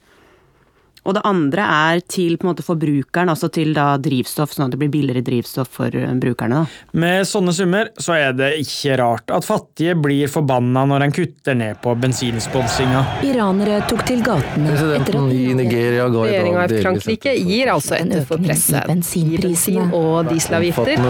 Og 1.06 1.14
det 1.18 1.22
andre 1.28 1.66
er 1.94 2.02
til 2.10 2.38
på 2.40 2.48
en 2.48 2.52
måte 2.52 2.66
forbrukeren, 2.66 3.30
altså 3.30 3.50
til 3.54 3.76
da 3.78 3.92
drivstoff, 4.02 4.56
sånn 4.56 4.68
at 4.68 4.74
det 4.74 4.80
blir 4.82 4.92
billigere 4.94 5.22
drivstoff 5.26 5.70
for 5.78 5.94
eh, 5.94 6.14
brukerne. 6.22 6.64
Da. 6.66 7.00
Med 7.02 7.28
sånne 7.30 7.54
summer 7.56 7.92
så 8.02 8.16
er 8.18 8.34
det 8.38 8.52
ikke 8.64 8.98
rart 9.02 9.34
at 9.34 9.46
fattige 9.46 9.96
blir 10.00 10.32
forbanna 10.32 10.86
når 10.90 11.06
en 11.06 11.16
kutter 11.16 11.58
ned 11.58 11.78
på 11.84 11.94
bensinsponsinga. 12.02 13.04
Iranere 13.28 13.82
tok 13.90 14.02
til 14.10 14.24
gatene 14.26 14.74
etter 14.74 15.20
at 15.22 15.36
i 15.36 15.54
Nigeria 15.58 16.08
ga 16.10 16.26
Regjeringa 16.26 16.66
i 16.66 16.82
Frankrike 16.82 17.36
gir 17.38 17.72
altså 17.76 17.98
etter 18.00 18.26
for 18.26 18.42
presset. 18.42 18.90
bensinprisene 18.90 19.88
og 19.96 20.32
dieselavgifter. 20.32 21.06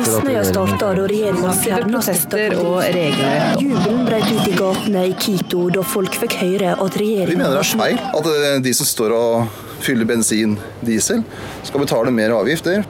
Misnøya 0.00 0.44
starta 0.48 0.92
da 0.96 1.06
regjeringa 1.06 1.54
fjerna 1.60 2.00
protester 2.00 2.56
og 2.58 2.80
regler. 2.94 3.60
Jubelen 3.60 4.04
brøt 4.08 4.28
ut 4.34 4.48
i 4.48 4.56
gatene 4.56 5.06
i 5.10 5.14
Quito 5.20 5.66
da 5.74 5.84
folk 5.86 6.16
fikk 6.22 6.36
høre 6.40 6.74
at 6.74 6.98
regjeringa 7.00 7.30
Vi 7.30 7.38
mener 7.38 7.58
det 7.58 7.62
er 7.62 7.70
feil 7.80 8.00
at 8.00 8.28
eh, 8.32 8.58
de 8.64 8.74
som 8.80 8.88
står 8.88 9.12
og 9.16 9.60
fyller 9.84 10.08
bensin, 10.08 10.56
diesel, 10.84 11.22
skal 11.66 11.84
betale 11.84 12.12
mer 12.14 12.32
avgifter. 12.36 12.84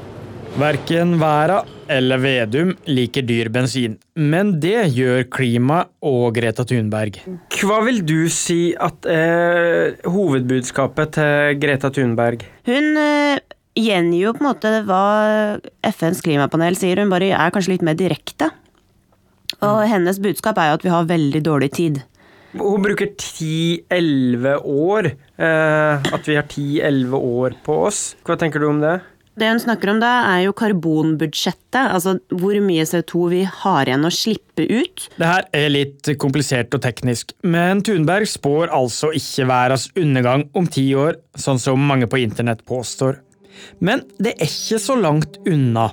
Verken 0.58 1.14
Væra 1.20 1.60
eller 1.90 2.18
Vedum 2.22 2.72
liker 2.90 3.22
dyr 3.26 3.50
bensin, 3.54 3.96
men 4.18 4.56
det 4.62 4.88
gjør 4.94 5.24
Klima 5.30 5.84
og 6.06 6.34
Greta 6.34 6.66
Thunberg. 6.66 7.20
Hva 7.60 7.78
vil 7.86 8.02
du 8.06 8.28
si 8.30 8.72
at 8.74 9.06
er 9.10 9.96
hovedbudskapet 10.10 11.14
til 11.18 11.60
Greta 11.62 11.90
Thunberg? 11.94 12.44
Hun 12.66 12.98
eh, 12.98 13.42
gjengir 13.78 14.26
jo 14.26 14.34
på 14.36 14.44
en 14.44 14.50
måte 14.50 14.74
hva 14.86 15.04
FNs 15.86 16.22
klimapanel 16.26 16.78
sier, 16.78 17.02
hun 17.02 17.14
bare 17.14 17.30
er 17.34 17.54
kanskje 17.54 17.76
litt 17.76 17.86
mer 17.86 17.98
direkte. 17.98 18.50
Og 19.66 19.82
hennes 19.90 20.18
budskap 20.22 20.58
er 20.58 20.70
jo 20.70 20.78
at 20.78 20.86
vi 20.86 20.94
har 20.94 21.10
veldig 21.10 21.42
dårlig 21.46 21.72
tid. 21.78 22.02
Hun 22.56 22.82
bruker 22.82 23.12
10-11 23.14 24.66
år. 24.66 25.12
Eh, 25.38 26.10
at 26.14 26.28
vi 26.28 26.36
har 26.38 26.48
10-11 26.48 27.14
år 27.14 27.56
på 27.64 27.80
oss. 27.86 28.02
Hva 28.26 28.38
tenker 28.40 28.62
du 28.62 28.70
om 28.70 28.82
det? 28.82 28.98
Det 29.40 29.48
hun 29.48 29.60
snakker 29.62 29.92
om 29.92 30.00
da, 30.02 30.10
er 30.34 30.42
jo 30.44 30.56
karbonbudsjettet. 30.58 31.78
Altså 31.80 32.16
hvor 32.34 32.58
mye 32.64 32.84
CO2 32.88 33.22
vi 33.30 33.44
har 33.62 33.88
igjen 33.88 34.04
å 34.04 34.12
slippe 34.12 34.66
ut. 34.66 35.06
Det 35.16 35.30
her 35.30 35.46
er 35.56 35.70
litt 35.72 36.10
komplisert 36.20 36.74
og 36.76 36.82
teknisk, 36.84 37.32
men 37.46 37.80
Thunberg 37.86 38.28
spår 38.28 38.74
altså 38.74 39.14
ikke 39.16 39.48
verdens 39.48 39.88
undergang 39.96 40.48
om 40.58 40.68
ti 40.68 40.90
år, 40.98 41.16
sånn 41.38 41.62
som 41.62 41.80
mange 41.80 42.10
på 42.10 42.20
internett 42.20 42.66
påstår. 42.68 43.22
Men 43.80 44.04
det 44.18 44.34
er 44.36 44.50
ikke 44.50 44.80
så 44.82 44.96
langt 44.98 45.40
unna. 45.48 45.90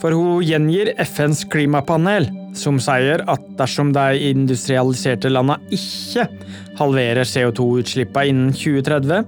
For 0.00 0.14
hun 0.16 0.44
gjengir 0.44 0.92
FNs 1.02 1.44
klimapanel, 1.52 2.28
som 2.56 2.80
sier 2.82 3.24
at 3.28 3.42
dersom 3.58 3.92
de 3.96 4.20
industrialiserte 4.30 5.30
landene 5.32 5.60
ikke 5.74 6.28
halverer 6.78 7.28
CO2-utslippene 7.28 8.32
innen 8.32 8.54
2030, 8.56 9.24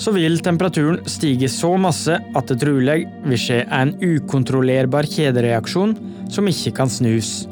så 0.00 0.14
vil 0.16 0.38
temperaturen 0.40 1.02
stige 1.10 1.48
så 1.52 1.74
masse 1.80 2.14
at 2.16 2.50
det 2.50 2.60
trolig 2.62 3.02
vil 3.26 3.40
skje 3.40 3.62
en 3.68 3.92
ukontrollerbar 4.00 5.08
kjedereaksjon 5.10 5.96
som 6.32 6.48
ikke 6.48 6.72
kan 6.80 6.92
snus. 6.92 7.44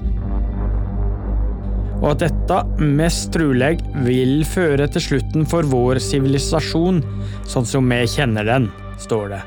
Og 1.99 2.13
at 2.13 2.23
dette 2.23 2.63
mest 2.79 3.33
trolig 3.35 3.75
vil 4.07 4.47
føre 4.47 4.87
til 4.95 5.07
slutten 5.11 5.47
for 5.51 5.67
vår 5.67 6.01
sivilisasjon, 6.03 7.03
sånn 7.51 7.69
som 7.69 7.91
vi 7.91 8.05
kjenner 8.15 8.47
den, 8.47 8.73
står 9.03 9.33
det. 9.35 9.45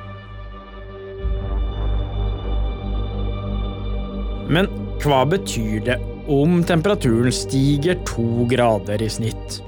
Men 4.51 4.67
hva 5.01 5.23
betyr 5.31 5.81
det 5.87 5.97
om 6.31 6.59
temperaturen 6.67 7.33
stiger 7.33 7.97
to 8.07 8.45
grader 8.51 9.01
i 9.01 9.09
snitt? 9.09 9.61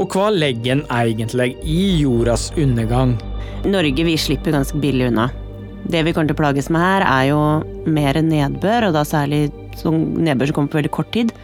Og 0.00 0.10
hva 0.10 0.30
legger 0.34 0.78
en 0.78 0.84
egentlig 0.90 1.52
i 1.70 2.00
jordas 2.00 2.48
undergang? 2.58 3.14
Norge 3.68 4.06
vi 4.08 4.16
slipper 4.18 4.56
ganske 4.56 4.80
billig 4.80 5.12
unna. 5.12 5.28
Det 5.84 6.00
vi 6.06 6.14
kommer 6.16 6.32
til 6.32 6.38
å 6.38 6.40
plages 6.40 6.70
med 6.72 6.80
her, 6.80 7.04
er 7.04 7.28
jo 7.30 7.40
mer 7.92 8.16
nedbør, 8.24 8.88
og 8.88 8.96
da 8.96 9.04
særlig 9.06 9.50
sånn 9.78 10.14
nedbør 10.24 10.50
som 10.50 10.58
kommer 10.58 10.72
på 10.72 10.80
veldig 10.80 10.92
kort 10.96 11.12
tid. 11.14 11.34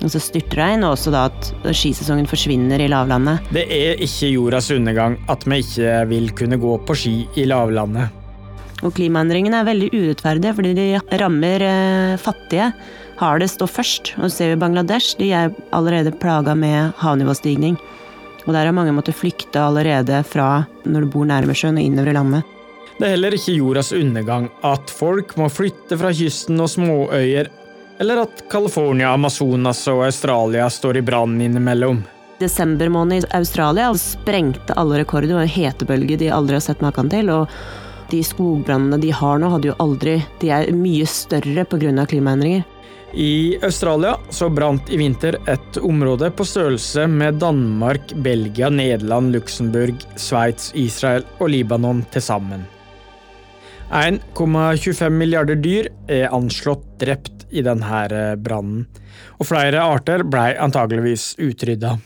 Altså 0.00 0.22
styrtregn, 0.24 0.86
og 0.86 0.96
også 0.96 1.12
da 1.12 1.26
at 1.28 1.50
skisesongen 1.76 2.28
forsvinner 2.28 2.80
i 2.80 2.88
lavlandet. 2.88 3.44
Det 3.52 3.66
er 3.68 4.00
ikke 4.00 4.32
jordas 4.32 4.70
undergang 4.72 5.18
at 5.28 5.44
vi 5.44 5.60
ikke 5.60 5.98
vil 6.08 6.32
kunne 6.40 6.58
gå 6.60 6.78
på 6.88 6.96
ski 6.96 7.14
i 7.36 7.44
lavlandet. 7.52 8.16
Og 8.80 8.94
klimaendringene 8.96 9.60
er 9.60 9.68
veldig 9.68 9.90
urettferdige, 9.92 10.54
fordi 10.56 10.72
de 10.78 10.86
rammer 11.20 11.64
eh, 11.66 12.20
fattige 12.20 12.70
hardest 13.20 13.60
og 13.64 13.70
først. 13.70 14.14
Og 14.20 14.32
ser 14.32 14.54
vi 14.54 14.60
Bangladesh, 14.60 15.18
de 15.20 15.32
er 15.36 15.52
allerede 15.76 16.14
plaga 16.22 16.54
med 16.56 16.94
havnivåstigning. 17.00 17.76
Og 18.46 18.54
der 18.54 18.64
har 18.64 18.74
mange 18.76 18.94
måttet 18.96 19.18
flykte 19.18 19.60
allerede 19.60 20.22
fra 20.24 20.64
når 20.88 21.04
du 21.04 21.12
bor 21.12 21.28
nærme 21.28 21.56
sjøen 21.56 21.76
og 21.76 21.84
innover 21.84 22.12
i 22.12 22.16
landet. 22.16 22.56
Det 22.96 23.06
er 23.06 23.14
heller 23.14 23.36
ikke 23.36 23.56
jordas 23.56 23.92
undergang 23.96 24.48
at 24.66 24.92
folk 24.92 25.36
må 25.40 25.48
flytte 25.52 25.96
fra 26.00 26.12
kysten 26.12 26.60
og 26.60 26.68
småøyer, 26.68 27.48
eller 28.00 28.22
at 28.24 28.42
California, 28.52 29.12
Amazonas 29.12 29.82
og 29.92 30.06
Australia 30.06 30.66
står 30.72 31.00
i 31.00 31.04
brann 31.04 31.36
innimellom. 31.40 32.02
Desember 32.40 32.88
måned 32.88 33.20
i 33.20 33.30
Australia 33.36 33.90
sprengte 34.00 34.72
alle 34.80 35.02
rekorder. 35.02 35.28
Det 35.28 35.36
var 35.36 35.44
en 35.44 35.52
hetebølge 35.52 36.16
de 36.20 36.30
aldri 36.32 36.56
har 36.56 36.64
sett 36.64 36.80
maken 36.80 37.10
til. 37.12 37.28
og 37.28 37.52
de 38.10 38.20
skogbrannene 38.26 38.98
de 39.00 39.12
har 39.14 39.38
nå, 39.40 39.50
hadde 39.54 39.70
jo 39.70 39.78
aldri 39.82 40.18
De 40.42 40.50
er 40.54 40.70
mye 40.74 41.06
større 41.08 41.64
pga. 41.64 42.06
klimaendringer. 42.06 42.64
I 43.12 43.58
Australia 43.66 44.14
så 44.30 44.48
brant 44.54 44.90
i 44.90 44.96
vinter 44.96 45.34
et 45.50 45.78
område 45.82 46.30
på 46.30 46.44
størrelse 46.46 47.08
med 47.10 47.40
Danmark, 47.42 48.12
Belgia, 48.14 48.68
Nederland, 48.70 49.32
Luxembourg, 49.34 50.04
Sveits, 50.14 50.70
Israel 50.74 51.26
og 51.40 51.50
Libanon 51.50 52.04
til 52.12 52.22
sammen. 52.22 52.62
1,25 53.90 55.10
milliarder 55.10 55.58
dyr 55.58 55.88
er 56.06 56.30
anslått 56.30 56.84
drept 57.02 57.48
i 57.50 57.64
denne 57.66 58.36
brannen, 58.38 58.86
og 59.42 59.48
flere 59.50 59.82
arter 59.82 60.22
blei 60.22 60.52
antageligvis 60.54 61.32
utrydda. 61.42 61.96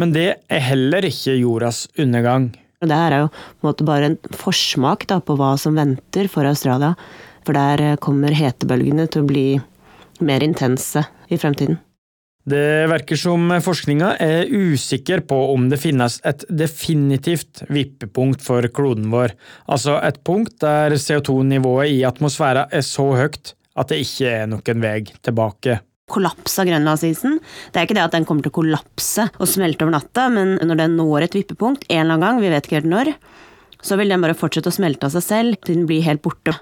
Men 0.00 0.14
det 0.16 0.28
er 0.48 0.64
heller 0.64 1.04
ikke 1.04 1.36
jordas 1.36 1.84
undergang. 2.00 2.48
Det 2.82 2.98
her 2.98 3.14
er 3.14 3.24
jo 3.24 3.30
en 3.30 3.66
måte 3.68 3.86
bare 3.86 4.10
en 4.10 4.18
forsmak 4.34 5.06
da, 5.10 5.20
på 5.22 5.36
hva 5.38 5.54
som 5.60 5.78
venter 5.78 6.30
for 6.30 6.48
Australia. 6.48 6.96
For 7.46 7.54
der 7.58 7.96
kommer 8.02 8.34
hetebølgene 8.34 9.08
til 9.10 9.22
å 9.22 9.30
bli 9.30 9.46
mer 10.22 10.44
intense 10.46 11.04
i 11.30 11.38
fremtiden. 11.40 11.80
Det 12.42 12.88
virker 12.90 13.18
som 13.18 13.52
forskninga 13.62 14.16
er 14.18 14.48
usikker 14.50 15.22
på 15.30 15.36
om 15.52 15.68
det 15.70 15.78
finnes 15.78 16.18
et 16.26 16.42
definitivt 16.50 17.62
vippepunkt 17.70 18.42
for 18.42 18.66
kloden 18.74 19.12
vår, 19.14 19.36
altså 19.70 20.00
et 20.02 20.18
punkt 20.26 20.56
der 20.64 20.96
CO2-nivået 20.98 21.94
i 21.94 22.02
atmosfæra 22.08 22.66
er 22.74 22.82
så 22.82 23.12
høyt 23.14 23.54
at 23.78 23.92
det 23.92 24.02
ikke 24.02 24.34
er 24.42 24.50
noen 24.50 24.82
vei 24.82 24.98
tilbake. 25.22 25.78
Kollaps 26.12 26.58
av 26.60 26.68
grønlandsisen. 26.68 27.38
Det 27.72 27.80
er 27.80 27.88
ikke 27.88 27.96
det 27.98 28.04
at 28.04 28.16
den 28.16 28.26
kommer 28.28 28.44
til 28.44 28.52
å 28.52 28.58
kollapse 28.60 29.28
og 29.38 29.48
smelte 29.48 29.86
over 29.86 29.96
natta, 29.96 30.28
men 30.32 30.58
når 30.60 30.82
den 30.84 30.98
når 30.98 31.28
et 31.28 31.38
vippepunkt 31.38 31.88
en 31.88 32.04
eller 32.04 32.18
annen 32.18 32.26
gang, 32.26 32.42
vi 32.42 32.52
vet 32.52 32.68
ikke 32.68 32.80
helt 32.82 32.92
når, 32.92 33.14
så 33.82 33.98
vil 33.98 34.12
den 34.12 34.22
bare 34.22 34.36
fortsette 34.38 34.70
å 34.70 34.76
smelte 34.76 35.08
av 35.08 35.16
seg 35.16 35.26
selv 35.26 35.58
til 35.64 35.80
den 35.80 35.88
blir 35.88 36.04
helt 36.06 36.22
borte. 36.22 36.54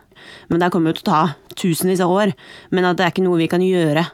Men 0.48 0.62
det 0.62 0.70
kommer 0.72 0.92
jo 0.92 1.00
til 1.00 1.08
å 1.08 1.10
ta 1.10 1.56
tusenvis 1.60 2.02
av 2.04 2.14
år, 2.14 2.32
men 2.72 2.88
at 2.88 2.98
det 2.98 3.06
er 3.06 3.14
ikke 3.14 3.26
noe 3.26 3.40
vi 3.40 3.50
kan 3.50 3.64
gjøre. 3.64 4.06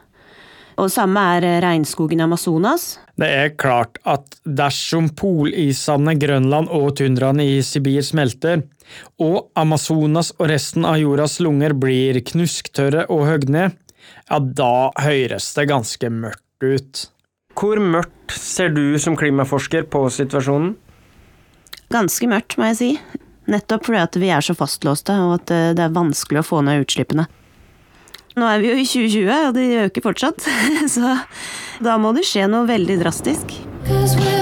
Og 0.77 0.91
samme 0.93 1.21
er 1.39 1.45
regnskogen 1.63 2.19
i 2.21 2.25
Amazonas. 2.27 2.99
Det 3.17 3.27
er 3.33 3.55
klart 3.57 3.97
at 4.05 4.35
dersom 4.45 5.09
polisene, 5.17 6.13
Grønland 6.21 6.69
og 6.69 6.91
tundraene 6.99 7.47
i 7.47 7.63
Sibir 7.65 8.05
smelter, 8.05 8.61
og 9.19 9.49
Amazonas 9.57 10.29
og 10.37 10.51
resten 10.51 10.85
av 10.87 10.99
jordas 11.01 11.39
lunger 11.43 11.73
blir 11.75 12.21
knusktørre 12.29 13.07
og 13.09 13.25
høgd 13.25 13.51
ned, 13.55 13.73
ja, 14.29 14.39
da 14.39 14.89
høres 15.01 15.51
det 15.55 15.69
ganske 15.71 16.11
mørkt 16.11 16.65
ut. 16.65 17.05
Hvor 17.57 17.79
mørkt 17.81 18.35
ser 18.37 18.73
du 18.75 18.99
som 19.01 19.17
klimaforsker 19.17 19.87
på 19.89 20.03
situasjonen? 20.13 20.75
Ganske 21.93 22.29
mørkt, 22.29 22.57
må 22.59 22.69
jeg 22.73 22.77
si. 22.77 22.91
Nettopp 23.47 23.87
fordi 23.87 24.03
at 24.03 24.17
vi 24.19 24.31
er 24.35 24.43
så 24.43 24.53
fastlåste, 24.57 25.15
og 25.23 25.37
at 25.39 25.53
det 25.79 25.85
er 25.85 25.95
vanskelig 25.95 26.43
å 26.43 26.47
få 26.49 26.61
ned 26.67 26.83
utslippene. 26.83 27.27
Nå 28.37 28.45
er 28.45 28.61
vi 28.61 28.69
jo 28.69 28.75
i 28.77 28.85
2020, 28.85 29.31
og 29.47 29.55
de 29.55 29.67
øker 29.87 30.05
fortsatt, 30.05 30.49
så 30.95 31.15
da 31.81 31.97
må 32.01 32.13
det 32.17 32.27
skje 32.27 32.45
noe 32.51 32.67
veldig 32.69 32.99
drastisk. 33.01 33.55
Og 33.87 34.36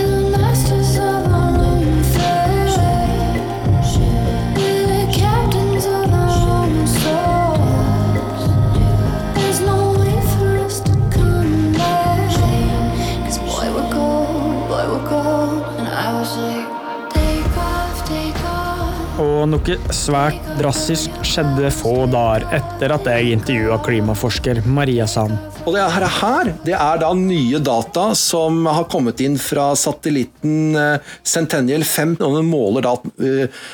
noe 19.49 19.75
svært 19.93 20.41
drastisk 20.59 21.13
skjedde 21.25 21.69
få 21.73 22.05
dager 22.11 22.45
etter 22.57 22.93
at 22.95 23.07
jeg 23.09 23.35
intervjua 23.35 23.77
klimaforsker 23.85 24.61
Maria 24.65 25.07
Sand. 25.09 25.37
Og 25.65 25.73
det 25.73 25.83
her, 26.19 26.51
det 26.65 26.75
er 26.77 27.01
da 27.01 27.09
nye 27.17 27.59
data 27.63 28.09
som 28.17 28.65
har 28.69 28.87
kommet 28.91 29.21
inn 29.25 29.37
fra 29.41 29.71
satellitten 29.79 30.77
Centennial 31.25 31.85
5. 31.85 32.17
og 32.19 32.37
Den 32.37 32.49
måler 32.51 32.85
da 32.85 32.93
uh, 32.95 33.65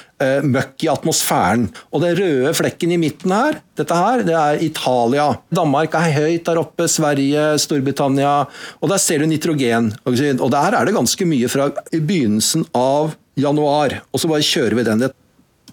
møkk 0.45 0.85
i 0.85 0.91
atmosfæren. 0.91 1.67
Og 1.91 2.03
den 2.03 2.15
røde 2.19 2.53
flekken 2.55 2.93
i 2.95 2.99
midten 3.01 3.33
her, 3.35 3.59
dette 3.79 3.97
her, 3.97 4.25
det 4.27 4.35
er 4.37 4.63
Italia. 4.63 5.29
Danmark 5.51 5.97
er 5.99 6.13
høyt 6.15 6.45
der 6.47 6.61
oppe, 6.61 6.87
Sverige, 6.91 7.57
Storbritannia. 7.61 8.35
Og 8.79 8.91
der 8.91 9.01
ser 9.01 9.23
du 9.23 9.29
nitrogen. 9.29 9.91
Og 10.05 10.51
der 10.53 10.77
er 10.77 10.85
det 10.85 10.95
ganske 10.95 11.27
mye 11.27 11.51
fra 11.51 11.71
begynnelsen 11.91 12.67
av 12.77 13.15
januar. 13.39 14.01
Og 14.11 14.21
så 14.21 14.29
bare 14.31 14.45
kjører 14.45 14.77
vi 14.79 14.87
den. 14.87 15.09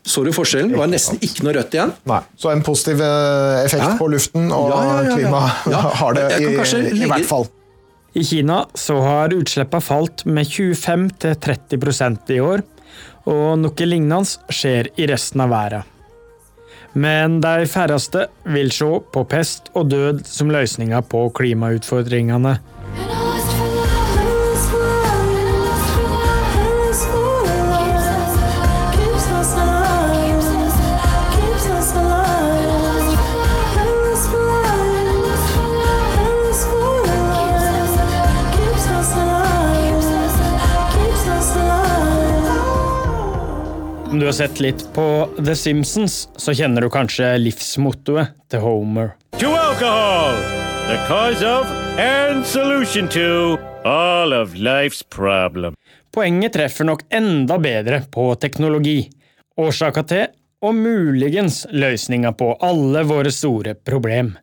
Så 0.09 0.25
du 0.25 0.33
forskjellen? 0.33 0.73
Det 0.73 0.81
var 0.81 0.89
nesten 0.89 1.21
ikke 1.21 1.45
noe 1.45 1.53
rødt 1.59 1.75
igjen. 1.77 1.93
Nei, 2.09 2.23
Så 2.41 2.49
en 2.53 2.65
positiv 2.65 3.03
effekt 3.05 3.85
ja. 3.85 3.93
på 4.01 4.09
luften 4.09 4.49
og 4.57 4.71
ja, 4.73 4.79
ja, 4.87 4.97
ja, 5.05 5.19
klima 5.19 5.43
har 6.01 6.17
det 6.17 6.25
i, 6.39 6.49
i, 7.03 7.05
hvert 7.11 7.29
fall. 7.29 7.45
I 8.17 8.25
Kina 8.25 8.63
så 8.73 8.97
har 9.05 9.37
utslippene 9.37 9.85
falt 9.85 10.25
med 10.25 10.49
25-30% 10.49 12.33
i 12.35 12.41
år, 12.41 12.65
og 13.29 13.47
noe 13.61 13.91
lignende 13.91 14.55
skjer 14.55 14.89
i 14.97 15.11
resten 15.13 15.45
av 15.45 15.53
verden. 15.53 15.95
Men 16.97 17.43
de 17.45 17.69
færreste 17.69 18.25
vil 18.49 18.73
se 18.73 18.89
på 19.13 19.25
pest 19.29 19.69
og 19.77 19.93
død 19.93 20.25
som 20.27 20.49
løsninga 20.51 21.05
på 21.13 21.27
klimautfordringene. 21.37 22.57
Om 44.19 44.21
du 44.21 44.27
har 44.27 44.33
sett 44.33 44.61
litt 44.61 44.81
på 44.95 45.29
The 45.47 45.53
Simpsons, 45.57 46.29
så 46.37 46.51
kjenner 46.51 46.83
du 46.83 46.89
kanskje 46.91 47.37
livsmottoet 47.39 48.33
til 48.51 48.65
Homer. 48.65 49.13
To 49.39 49.53
alcohol! 49.55 50.41
The 50.89 50.97
cause 51.07 51.47
of 51.47 51.71
and 52.03 52.43
solution 52.43 53.07
to 53.15 53.61
all 53.87 54.35
of 54.35 54.57
life's 54.59 55.05
problem. 55.07 55.77
Poenget 56.11 56.57
treffer 56.59 56.89
nok 56.91 57.05
enda 57.15 57.61
bedre 57.63 58.01
på 58.11 58.27
teknologi, 58.43 59.05
årsaka 59.55 60.03
til 60.11 60.27
og 60.67 60.75
muligens 60.75 61.69
løsninga 61.71 62.35
på 62.35 62.57
alle 62.59 63.07
våre 63.07 63.31
store 63.31 63.79
problem. 63.79 64.35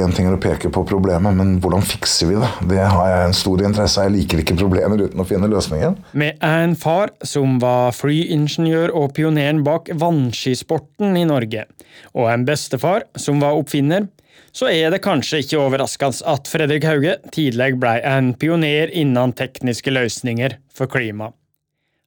En 0.00 0.08
ting 0.08 0.24
er 0.24 0.32
å 0.32 0.40
peke 0.40 0.70
på 0.72 0.86
problemet, 0.88 1.34
men 1.36 1.58
hvordan 1.60 1.82
fikser 1.84 2.30
vi 2.30 2.36
det? 2.40 2.48
Det 2.70 2.78
har 2.80 3.10
jeg 3.10 3.26
en 3.26 3.34
stor 3.36 3.60
interesse 3.60 4.00
av. 4.00 4.06
Jeg 4.06 4.14
liker 4.14 4.40
ikke 4.40 4.56
problemer 4.56 5.02
uten 5.02 5.20
å 5.20 5.26
finne 5.28 5.50
løsningen. 5.52 5.98
Med 6.16 6.40
en 6.48 6.72
far 6.80 7.12
som 7.28 7.58
var 7.60 7.92
flyingeniør 7.92 8.94
og 8.96 9.12
pioneren 9.18 9.60
bak 9.66 9.92
vannskisporten 10.00 11.12
i 11.20 11.26
Norge, 11.28 11.66
og 12.16 12.32
en 12.32 12.48
bestefar 12.48 13.04
som 13.20 13.44
var 13.44 13.60
oppfinner, 13.60 14.08
så 14.56 14.72
er 14.72 14.96
det 14.96 15.04
kanskje 15.04 15.44
ikke 15.44 15.60
overraskende 15.60 16.24
at 16.32 16.48
Fredrik 16.48 16.88
Hauge 16.88 17.18
tidligere 17.28 17.76
ble 17.84 17.94
en 18.08 18.32
pioner 18.32 18.88
innen 18.96 19.36
tekniske 19.36 19.92
løsninger 19.92 20.56
for 20.72 20.88
klima. 20.88 21.34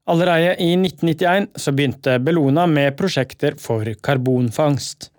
Allerede 0.09 0.57
i 0.57 0.73
1991 0.73 1.53
så 1.61 1.73
begynte 1.73 2.17
Bellona 2.17 2.65
med 2.65 2.97
prosjekter 2.97 3.61
for 3.61 3.85
karbonfangst 4.01 5.11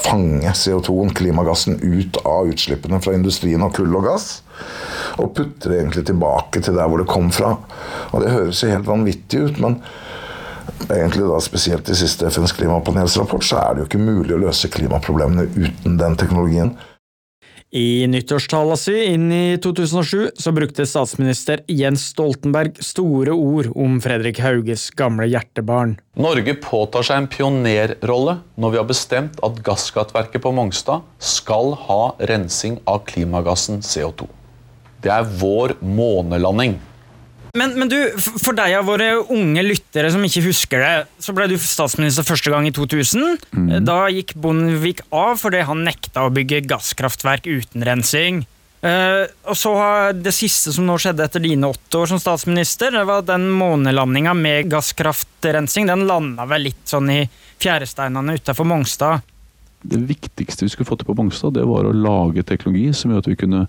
fange 0.00 0.52
CO2-en, 0.56 1.12
klimagassen, 1.14 1.78
ut 1.82 2.16
av 2.26 2.48
utslippene 2.52 3.00
fra 3.02 3.14
industrien 3.16 3.62
av 3.62 3.74
kull 3.76 3.92
og 3.98 4.06
gass. 4.08 4.30
Og 5.20 5.34
putte 5.36 5.68
det 5.68 5.80
egentlig 5.80 6.06
tilbake 6.08 6.62
til 6.64 6.78
der 6.78 6.88
hvor 6.88 7.02
det 7.02 7.10
kom 7.10 7.30
fra. 7.34 7.56
Og 8.12 8.24
det 8.24 8.32
høres 8.32 8.62
jo 8.62 8.72
helt 8.72 8.88
vanvittig 8.88 9.44
ut, 9.46 9.60
men 9.62 9.80
egentlig 10.88 11.26
da 11.28 11.40
spesielt 11.42 11.90
i 11.90 11.98
siste 11.98 12.30
FNs 12.30 12.54
klimapanelsrapport, 12.56 13.44
så 13.46 13.60
er 13.60 13.74
det 13.74 13.84
jo 13.84 13.90
ikke 13.90 14.02
mulig 14.02 14.36
å 14.36 14.42
løse 14.46 14.70
klimaproblemene 14.72 15.48
uten 15.54 15.98
den 16.00 16.18
teknologien. 16.20 16.74
I 17.72 18.04
nyttårstala 18.04 18.74
si 18.76 18.92
inn 19.14 19.30
i 19.32 19.56
2007 19.56 20.34
så 20.36 20.50
brukte 20.52 20.84
statsminister 20.84 21.62
Jens 21.72 22.02
Stoltenberg 22.10 22.76
store 22.84 23.32
ord 23.32 23.70
om 23.72 23.94
Fredrik 24.04 24.42
Hauges 24.44 24.90
gamle 24.92 25.24
hjertebarn. 25.32 25.94
Norge 26.20 26.52
påtar 26.60 27.08
seg 27.08 27.22
en 27.22 27.30
pionerrolle 27.32 28.34
når 28.60 28.74
vi 28.74 28.80
har 28.82 28.90
bestemt 28.90 29.40
at 29.40 29.64
gasskraftverket 29.64 30.44
på 30.44 30.52
Mongstad 30.52 31.00
skal 31.16 31.72
ha 31.88 32.00
rensing 32.28 32.76
av 32.84 33.06
klimagassen 33.08 33.80
CO2. 33.80 34.28
Det 35.00 35.16
er 35.16 35.32
vår 35.40 35.78
månelanding. 35.80 36.76
Men, 37.52 37.74
men, 37.76 37.88
du, 37.92 37.98
for 38.16 38.56
deg 38.56 38.78
av 38.78 38.86
våre 38.88 39.10
unge 39.28 39.60
lyttere 39.66 40.08
som 40.14 40.22
ikke 40.24 40.46
husker 40.46 40.80
det, 40.80 40.92
så 41.20 41.34
ble 41.36 41.50
du 41.50 41.58
statsminister 41.60 42.24
første 42.24 42.48
gang 42.48 42.64
i 42.64 42.72
2000. 42.72 43.42
Mm. 43.52 43.66
Da 43.84 44.06
gikk 44.08 44.32
Bondevik 44.40 45.02
av 45.12 45.36
fordi 45.42 45.60
han 45.68 45.84
nekta 45.84 46.24
å 46.24 46.32
bygge 46.32 46.62
gasskraftverk 46.70 47.50
uten 47.50 47.84
rensing. 47.84 48.40
Uh, 48.82 49.28
og 49.46 49.54
så 49.54 49.70
Det 50.16 50.32
siste 50.34 50.72
som 50.74 50.88
nå 50.88 50.96
skjedde 50.98 51.22
etter 51.28 51.44
dine 51.44 51.68
åtte 51.68 52.00
år 52.00 52.08
som 52.10 52.22
statsminister, 52.22 52.96
det 52.96 53.04
var 53.06 53.28
den 53.28 53.50
månelandinga 53.52 54.32
med 54.34 54.72
gasskraftrensing. 54.72 55.92
Den 55.92 56.08
landa 56.08 56.48
vel 56.48 56.70
litt 56.70 56.88
sånn 56.88 57.12
i 57.12 57.20
fjæresteinene 57.62 58.40
utafor 58.40 58.66
Mongstad. 58.66 59.28
Det 59.82 60.00
viktigste 60.08 60.64
vi 60.64 60.72
skulle 60.72 60.88
få 60.88 60.96
til 60.96 61.10
på 61.10 61.20
Mongstad, 61.20 61.52
det 61.58 61.68
var 61.68 61.84
å 61.84 61.92
lage 61.92 62.46
teknologi 62.48 62.94
som 62.96 63.12
gjør 63.12 63.26
at 63.26 63.30
vi 63.34 63.42
kunne 63.44 63.66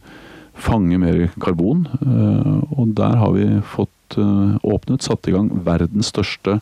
fange 0.53 0.99
mer 1.01 1.27
karbon. 1.41 1.85
Eh, 2.01 2.55
og 2.77 2.95
der 2.97 3.19
har 3.19 3.35
vi 3.35 3.47
fått 3.75 4.17
eh, 4.17 4.57
åpnet, 4.63 5.05
satt 5.05 5.29
i 5.29 5.35
gang 5.35 5.51
verdens 5.65 6.13
største 6.13 6.59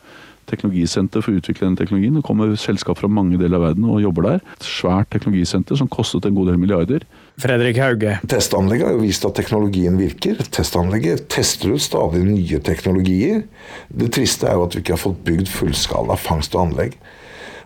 teknologisenter 0.51 1.23
for 1.23 1.31
å 1.31 1.39
utvikle 1.39 1.67
den 1.67 1.77
teknologien. 1.79 2.17
Det 2.17 2.25
kommer 2.27 2.51
selskap 2.59 2.99
fra 2.99 3.09
mange 3.11 3.39
deler 3.39 3.59
av 3.59 3.65
verden 3.69 3.87
og 3.87 4.01
jobber 4.03 4.27
der. 4.27 4.41
Et 4.57 4.67
svært 4.67 5.11
teknologisenter 5.13 5.79
som 5.79 5.89
kostet 5.91 6.27
en 6.27 6.35
god 6.35 6.51
del 6.51 6.59
milliarder. 6.61 7.05
Fredrik 7.41 7.79
Hauge. 7.81 8.17
Testanlegget 8.31 8.89
har 8.89 8.97
jo 8.97 9.03
vist 9.05 9.27
at 9.27 9.37
teknologien 9.39 9.99
virker. 9.99 10.41
Testanlegget 10.51 11.27
tester 11.31 11.75
ut 11.75 11.83
stadig 11.83 12.23
nye 12.25 12.61
teknologier. 12.67 13.45
Det 13.87 14.11
triste 14.17 14.49
er 14.49 14.59
jo 14.59 14.67
at 14.67 14.75
vi 14.75 14.83
ikke 14.83 14.97
har 14.97 15.05
fått 15.05 15.23
bygd 15.27 15.51
fullskala 15.51 16.19
fangst 16.19 16.57
og 16.57 16.67
anlegg. 16.67 16.97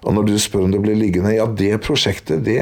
Og 0.06 0.14
når 0.14 0.30
du 0.30 0.36
spør 0.38 0.68
om 0.68 0.76
det 0.76 0.84
blir 0.84 1.00
liggende, 1.00 1.34
ja 1.34 1.48
det 1.50 1.74
prosjektet 1.86 2.46
det 2.46 2.62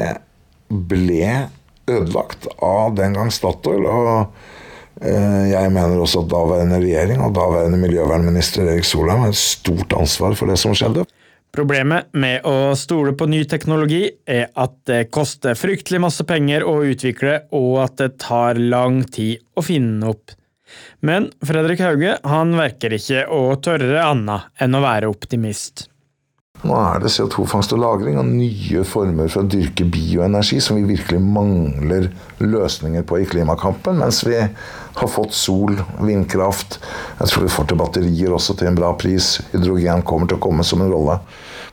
ble 0.70 1.50
ødelagt 1.90 2.48
av 2.62 2.94
den 2.98 3.16
gang 3.16 3.32
Statoil. 3.32 3.86
og 3.86 5.02
eh, 5.02 5.50
jeg 5.50 5.72
mener 5.74 6.00
også 6.00 6.24
at 6.24 6.32
daværende 6.32 6.80
regjering 6.82 7.20
og 7.24 7.34
daværende 7.36 7.80
miljøvernminister 7.80 8.68
Erik 8.68 8.88
Solheim 8.88 9.26
har 9.26 9.34
et 9.34 9.40
stort 9.40 9.92
ansvar 9.96 10.36
for 10.38 10.50
det 10.50 10.58
som 10.60 10.76
skjedde. 10.76 11.06
Problemet 11.54 12.08
med 12.18 12.42
å 12.50 12.74
stole 12.74 13.12
på 13.14 13.28
ny 13.30 13.44
teknologi 13.46 14.08
er 14.26 14.48
at 14.58 14.74
det 14.90 15.04
koster 15.14 15.54
fryktelig 15.54 16.00
masse 16.02 16.24
penger 16.26 16.64
å 16.66 16.80
utvikle, 16.82 17.44
og 17.54 17.76
at 17.84 18.00
det 18.00 18.16
tar 18.24 18.58
lang 18.58 19.04
tid 19.06 19.38
å 19.54 19.62
finne 19.62 20.10
opp. 20.10 20.34
Men 21.06 21.28
Fredrik 21.46 21.78
Hauge 21.84 22.16
han 22.26 22.56
verker 22.58 22.96
ikke 22.98 23.28
å 23.30 23.54
tørre 23.62 24.02
annet 24.02 24.50
enn 24.58 24.74
å 24.74 24.82
være 24.82 25.12
optimist. 25.12 25.86
Nå 26.64 26.76
er 26.80 27.02
det 27.02 27.10
CO2-fangst 27.12 27.74
og 27.76 27.80
-lagring 27.82 28.16
og 28.16 28.24
nye 28.24 28.84
former 28.88 29.28
for 29.28 29.44
å 29.44 29.48
dyrke 29.52 29.84
bioenergi 29.84 30.62
som 30.64 30.78
vi 30.78 30.94
virkelig 30.94 31.20
mangler 31.20 32.08
løsninger 32.40 33.04
på 33.04 33.18
i 33.20 33.26
klimakampen. 33.28 33.98
Mens 34.00 34.22
vi 34.24 34.38
har 34.38 35.10
fått 35.12 35.36
sol, 35.36 35.76
vindkraft. 36.00 36.78
Jeg 37.20 37.28
tror 37.28 37.44
vi 37.44 37.52
får 37.52 37.68
til 37.68 37.80
batterier 37.82 38.32
også 38.32 38.56
til 38.56 38.70
en 38.70 38.80
bra 38.80 38.94
pris. 38.96 39.42
Hydrogen 39.52 40.02
kommer 40.08 40.26
til 40.26 40.40
å 40.40 40.44
komme 40.46 40.64
som 40.64 40.80
en 40.80 40.92
rolle. 40.92 41.18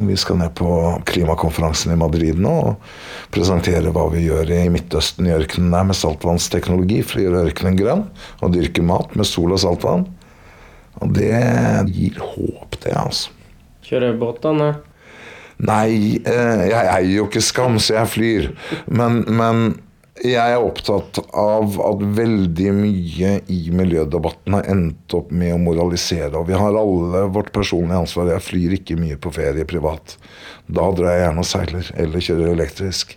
Vi 0.02 0.18
skal 0.18 0.42
ned 0.42 0.56
på 0.60 0.68
klimakonferansen 1.08 1.94
i 1.94 2.00
Madrid 2.00 2.40
nå 2.42 2.52
og 2.52 2.94
presentere 3.32 3.94
hva 3.96 4.10
vi 4.12 4.26
gjør 4.28 4.50
i 4.58 4.70
Midtøsten, 4.74 5.28
i 5.30 5.36
ørkenen 5.38 5.72
der, 5.72 5.88
med 5.88 5.96
saltvannsteknologi 5.96 7.04
for 7.06 7.22
å 7.22 7.30
gjøre 7.30 7.46
ørkenen 7.48 7.80
grønn. 7.80 8.08
Og 8.42 8.58
dyrke 8.58 8.84
mat 8.84 9.16
med 9.16 9.30
sol 9.30 9.56
og 9.56 9.64
saltvann. 9.64 10.10
Og 11.00 11.14
det 11.16 11.32
gir 11.94 12.20
håp, 12.20 12.76
det, 12.84 12.92
altså. 12.92 13.32
Kjører 13.92 14.16
båtene? 14.16 14.72
Nei, 15.62 16.18
eh, 16.24 16.62
jeg 16.72 16.90
eier 16.96 17.16
jo 17.18 17.26
ikke 17.28 17.44
Skam, 17.44 17.76
så 17.84 18.00
jeg 18.00 18.12
flyr. 18.16 18.46
Men, 18.88 19.26
men, 19.28 19.66
jeg 20.22 20.54
er 20.54 20.62
opptatt 20.62 21.18
av 21.38 21.76
at 21.82 22.02
veldig 22.16 22.72
mye 22.78 23.32
i 23.50 23.60
miljødebatten 23.74 24.56
har 24.58 24.68
endt 24.70 25.16
opp 25.18 25.32
med 25.34 25.56
å 25.56 25.60
moralisere. 25.62 26.32
Og 26.38 26.48
vi 26.50 26.58
har 26.58 26.78
alle 26.78 27.26
vårt 27.34 27.52
personlige 27.56 28.00
ansvar. 28.04 28.30
Jeg 28.36 28.46
flyr 28.46 28.76
ikke 28.78 29.00
mye 29.02 29.18
på 29.20 29.34
ferie 29.34 29.66
privat. 29.68 30.16
Da 30.72 30.88
drar 30.96 31.16
jeg 31.16 31.26
gjerne 31.26 31.44
og 31.44 31.50
seiler, 31.52 31.92
eller 32.06 32.28
kjører 32.28 32.54
elektrisk. 32.54 33.16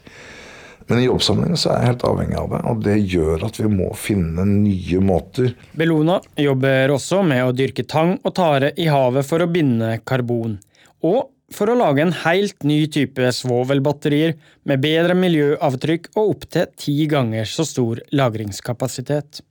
Men 0.90 1.00
i 1.00 1.06
jobbsammenheng 1.06 1.56
så 1.60 1.72
er 1.72 1.80
jeg 1.80 1.90
helt 1.92 2.06
avhengig 2.08 2.38
av 2.40 2.50
det, 2.52 2.60
og 2.68 2.82
det 2.84 2.96
gjør 3.12 3.46
at 3.48 3.60
vi 3.60 3.70
må 3.72 3.88
finne 3.96 4.44
nye 4.48 5.00
måter. 5.04 5.54
Bellona 5.78 6.18
jobber 6.40 6.92
også 6.96 7.22
med 7.26 7.44
å 7.46 7.54
dyrke 7.56 7.86
tang 7.88 8.18
og 8.20 8.34
tare 8.36 8.74
i 8.76 8.90
havet 8.92 9.28
for 9.28 9.44
å 9.44 9.48
binde 9.50 9.96
karbon. 10.04 10.58
Og 11.04 11.30
for 11.54 11.70
å 11.70 11.78
lage 11.78 12.02
en 12.02 12.14
helt 12.24 12.64
ny 12.66 12.84
type 12.90 13.32
svovelbatterier 13.36 14.36
med 14.68 14.82
bedre 14.84 15.16
miljøavtrykk 15.18 16.12
og 16.16 16.36
opptil 16.36 16.70
ti 16.80 16.96
ganger 17.10 17.48
så 17.48 17.66
stor 17.68 18.00
lagringskapasitet. 18.16 19.42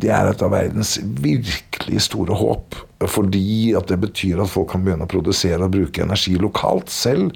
Det 0.00 0.10
er 0.12 0.30
et 0.30 0.42
av 0.44 0.52
verdens 0.54 0.96
virkelig 1.02 2.06
store 2.06 2.36
håp. 2.38 2.78
Fordi 3.10 3.72
at 3.78 3.90
det 3.90 3.98
betyr 4.02 4.42
at 4.42 4.50
folk 4.52 4.70
kan 4.72 4.84
begynne 4.84 5.06
å 5.08 5.10
produsere 5.10 5.66
og 5.66 5.74
bruke 5.74 6.04
energi 6.04 6.36
lokalt 6.40 6.90
selv. 6.92 7.32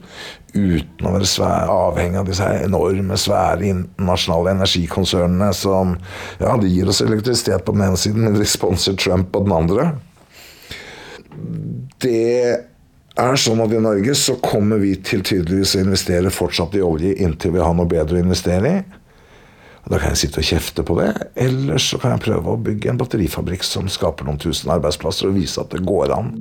Uten 0.54 1.08
å 1.08 1.14
være 1.16 1.28
svære, 1.28 1.78
avhengig 1.90 2.20
av 2.20 2.30
disse 2.30 2.50
enorme, 2.64 3.18
svære 3.20 3.66
internasjonale 3.72 4.54
energikonsernene 4.56 5.50
som 5.56 5.96
ja, 6.40 6.54
de 6.60 6.70
gir 6.70 6.92
oss 6.92 7.02
elektrisitet 7.04 7.66
på 7.66 7.74
den 7.76 7.88
ene 7.88 8.00
siden, 8.00 8.24
men 8.24 8.38
de 8.38 8.48
sponser 8.48 8.96
Trump 9.00 9.32
på 9.34 9.42
den 9.44 9.56
andre. 9.56 9.90
Det 12.02 12.22
er 13.16 13.40
sånn 13.40 13.62
at 13.64 13.72
i 13.72 13.82
Norge 13.82 14.14
så 14.18 14.36
kommer 14.44 14.80
vi 14.80 14.94
til 15.04 15.24
tydeligvis 15.26 15.76
å 15.76 15.82
investere 15.84 16.32
fortsatt 16.32 16.76
i 16.76 16.84
olje 16.84 17.16
inntil 17.24 17.56
vi 17.56 17.64
har 17.64 17.76
noe 17.76 17.88
bedre 17.90 18.20
å 18.20 18.24
investere 18.24 18.72
i. 18.72 19.02
Da 19.86 20.00
kan 20.00 20.10
jeg 20.10 20.24
sitte 20.24 20.42
og 20.42 20.48
kjefte 20.48 20.82
på 20.86 20.96
det, 20.98 21.12
eller 21.38 21.78
så 21.78 21.98
kan 22.02 22.16
jeg 22.16 22.24
prøve 22.24 22.56
å 22.56 22.58
bygge 22.58 22.90
en 22.90 22.98
batterifabrikk 22.98 23.62
som 23.66 23.86
skaper 23.90 24.26
noen 24.26 24.40
tusen 24.42 24.72
arbeidsplasser, 24.74 25.30
og 25.30 25.38
vise 25.38 25.62
at 25.62 25.70
det 25.70 25.84
går 25.86 26.14
an. 26.16 26.32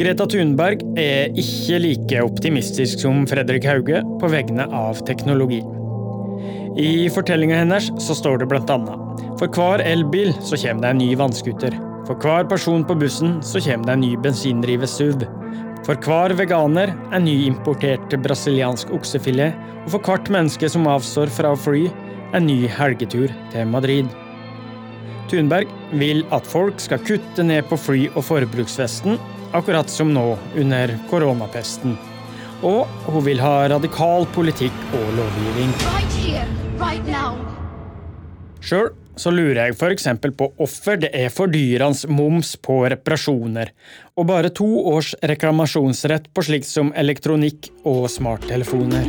Greta 0.00 0.24
Thunberg 0.28 0.80
er 1.00 1.32
ikke 1.36 1.80
like 1.84 2.20
optimistisk 2.24 3.02
som 3.02 3.26
Fredrik 3.28 3.66
Hauge 3.68 4.00
på 4.20 4.30
vegne 4.32 4.64
av 4.72 5.00
teknologi. 5.08 5.60
I 6.80 7.08
fortellinga 7.12 7.58
hennes 7.60 7.90
så 8.00 8.14
står 8.16 8.40
det 8.40 8.46
blant 8.48 8.70
annet 8.70 9.20
For 9.40 9.50
hver 9.50 9.82
elbil 9.84 10.30
så 10.38 10.56
kommer 10.60 10.86
det 10.86 10.92
en 10.94 11.02
ny 11.02 11.10
vannskuter. 11.18 11.76
For 12.08 12.16
hver 12.20 12.46
person 12.48 12.84
på 12.86 12.96
bussen 13.00 13.38
så 13.44 13.60
kommer 13.64 13.90
det 13.90 13.96
en 13.96 14.04
ny 14.06 14.14
bensindrive 14.24 14.88
SUV. 14.88 15.26
For 15.86 15.96
hver 16.04 16.34
veganer 16.36 16.92
er 16.92 17.22
ny 17.24 17.36
importert 17.48 18.12
brasiliansk 18.22 18.90
oksefilet, 18.94 19.56
og 19.86 19.94
for 19.94 20.04
hvert 20.04 20.28
menneske 20.32 20.68
som 20.68 20.88
avstår 20.90 21.32
fra 21.32 21.54
å 21.54 21.58
fly, 21.58 21.86
en 22.36 22.46
ny 22.46 22.68
helgetur 22.70 23.32
til 23.50 23.70
Madrid. 23.70 24.10
Thunberg 25.30 25.70
vil 25.98 26.24
at 26.34 26.46
folk 26.46 26.82
skal 26.82 27.02
kutte 27.06 27.46
ned 27.46 27.66
på 27.70 27.78
fly- 27.80 28.10
og 28.12 28.22
forbruksfesten, 28.26 29.18
akkurat 29.56 29.90
som 29.90 30.12
nå 30.14 30.26
under 30.58 30.92
koronapesten. 31.10 31.96
Og 32.66 32.84
hun 33.08 33.24
vil 33.24 33.40
ha 33.40 33.70
radikal 33.72 34.28
politikk 34.34 34.84
og 35.00 35.16
lovgivning. 35.16 35.72
Right 35.88 36.20
here, 36.20 36.46
right 36.78 37.06
now. 37.08 37.38
Sjøl 38.60 38.90
så 39.20 39.32
lurer 39.34 39.66
jeg 39.66 39.76
f.eks. 39.76 40.06
på 40.36 40.48
hvorfor 40.56 41.00
det 41.00 41.10
er 41.16 41.32
fordyrende 41.32 42.12
moms 42.12 42.54
på 42.60 42.82
reparasjoner, 42.88 43.72
og 44.16 44.28
bare 44.30 44.52
to 44.54 44.68
års 44.94 45.12
reklamasjonsrett 45.20 46.30
på 46.32 46.46
slikt 46.46 46.68
som 46.70 46.94
elektronikk 46.96 47.72
og 47.84 48.06
smarttelefoner. 48.12 49.08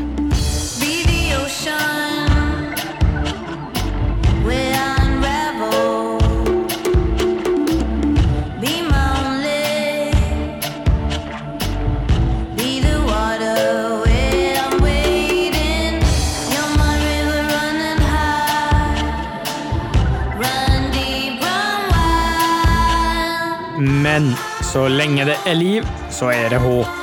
Men 24.12 24.34
så 24.68 24.90
lenge 24.92 25.24
det 25.24 25.38
er 25.48 25.56
liv, 25.56 25.86
så 26.12 26.34
er 26.36 26.50
det 26.52 26.60
håp. 26.60 26.98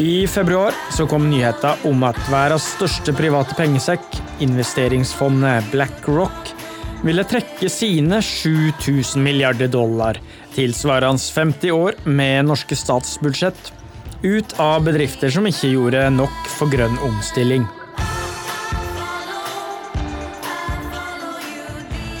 I 0.00 0.24
februar 0.28 0.72
så 0.96 1.04
kom 1.08 1.26
nyheten 1.28 1.84
om 1.88 2.04
at 2.08 2.16
verdens 2.32 2.70
største 2.76 3.12
private 3.16 3.56
pengesekk, 3.58 4.16
investeringsfondet 4.44 5.68
BlackRock, 5.74 6.54
ville 7.04 7.24
trekke 7.28 7.68
sine 7.68 8.22
7000 8.24 9.20
milliarder 9.20 9.68
dollar, 9.68 10.16
tilsvarende 10.56 11.20
50 11.20 11.76
år 11.76 12.00
med 12.08 12.48
norske 12.48 12.80
statsbudsjett, 12.80 13.72
ut 14.24 14.56
av 14.56 14.88
bedrifter 14.88 15.36
som 15.36 15.44
ikke 15.48 15.74
gjorde 15.74 16.08
nok 16.16 16.54
for 16.56 16.72
grønn 16.72 16.96
omstilling. 17.04 17.68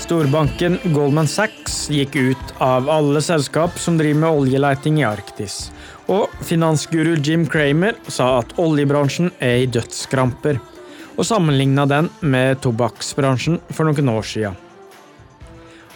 Storbanken 0.06 0.76
Goldman 0.94 1.26
Sachs 1.26 1.88
gikk 1.90 2.14
ut 2.14 2.50
av 2.62 2.86
alle 2.90 3.18
selskap 3.18 3.74
som 3.82 3.96
driver 3.98 4.20
med 4.20 4.36
oljeleting 4.38 5.00
i 5.00 5.04
Arktis. 5.08 5.72
Og 6.06 6.30
finansguru 6.46 7.16
Jim 7.16 7.42
Cramer 7.50 7.98
sa 8.06 8.28
at 8.38 8.54
oljebransjen 8.62 9.32
er 9.42 9.64
i 9.64 9.66
dødskramper, 9.66 10.60
og 11.18 11.26
sammenligna 11.26 11.88
den 11.90 12.12
med 12.22 12.62
tobakksbransjen 12.62 13.58
for 13.74 13.90
noen 13.90 14.14
år 14.14 14.30
siden. 14.30 14.54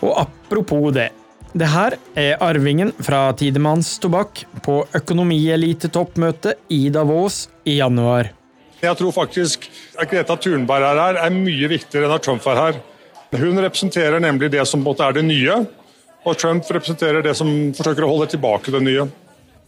Og 0.02 0.18
apropos 0.26 0.90
det. 0.98 1.12
Det 1.54 1.70
her 1.70 1.94
er 2.18 2.42
arvingen 2.42 2.90
fra 2.98 3.28
Tidemanns 3.38 3.94
Tobakk 4.02 4.42
på 4.66 4.80
økonomielitetoppmøtet 4.90 6.66
i 6.74 6.88
Davos 6.90 7.44
i 7.62 7.78
januar. 7.78 8.34
Jeg 8.82 8.98
tror 8.98 9.14
faktisk 9.14 9.70
at 9.94 10.10
Greta 10.10 10.34
Thunberg 10.34 10.96
er 10.96 11.04
her, 11.06 11.26
er 11.28 11.42
mye 11.44 11.76
viktigere 11.78 12.10
enn 12.10 12.18
at 12.18 12.26
Trump 12.26 12.50
er 12.50 12.64
her. 12.66 12.86
Hun 13.30 13.60
representerer 13.62 14.20
nemlig 14.22 14.50
det 14.50 14.64
som 14.66 14.82
er 14.90 15.12
det 15.14 15.22
nye, 15.22 15.60
og 16.26 16.36
Trump 16.38 16.66
representerer 16.66 17.22
det 17.22 17.36
som 17.38 17.48
forsøker 17.76 18.04
å 18.04 18.10
holde 18.10 18.30
tilbake 18.32 18.72
det 18.74 18.82
nye. 18.84 19.06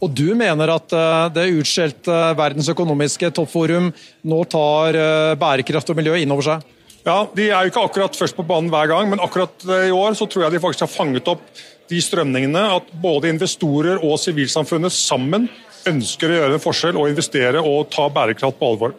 Og 0.03 0.11
du 0.11 0.33
mener 0.35 0.73
at 0.73 0.91
eh, 0.91 1.27
det 1.31 1.51
utskjelte 1.61 2.15
Verdens 2.35 2.67
økonomiske 2.73 3.31
toppforum 3.37 3.91
nå 4.27 4.39
tar 4.51 4.97
eh, 4.99 5.35
bærekraft 5.39 5.93
og 5.93 5.99
miljø 5.99 6.17
inn 6.19 6.33
over 6.35 6.47
seg? 6.49 6.65
Ja, 7.03 7.23
De 7.35 7.47
er 7.49 7.63
jo 7.63 7.71
ikke 7.71 7.85
akkurat 7.87 8.17
først 8.19 8.35
på 8.35 8.45
banen 8.47 8.71
hver 8.71 8.89
gang, 8.91 9.07
men 9.11 9.23
akkurat 9.23 9.63
eh, 9.63 9.87
i 9.87 9.95
år 9.95 10.17
så 10.19 10.27
tror 10.27 10.45
jeg 10.45 10.55
de 10.55 10.63
faktisk 10.63 10.85
har 10.85 10.91
fanget 10.91 11.31
opp 11.31 11.45
de 11.91 12.01
strømningene 12.03 12.65
at 12.77 12.91
både 13.03 13.31
investorer 13.31 14.03
og 14.03 14.19
sivilsamfunnet 14.19 14.91
sammen 14.95 15.47
ønsker 15.87 16.31
å 16.31 16.37
gjøre 16.37 16.57
en 16.57 16.63
forskjell 16.63 16.99
og 16.99 17.09
investere 17.11 17.63
og 17.63 17.89
ta 17.93 18.09
bærekraft 18.11 18.59
på 18.59 18.69
alvor. 18.73 18.95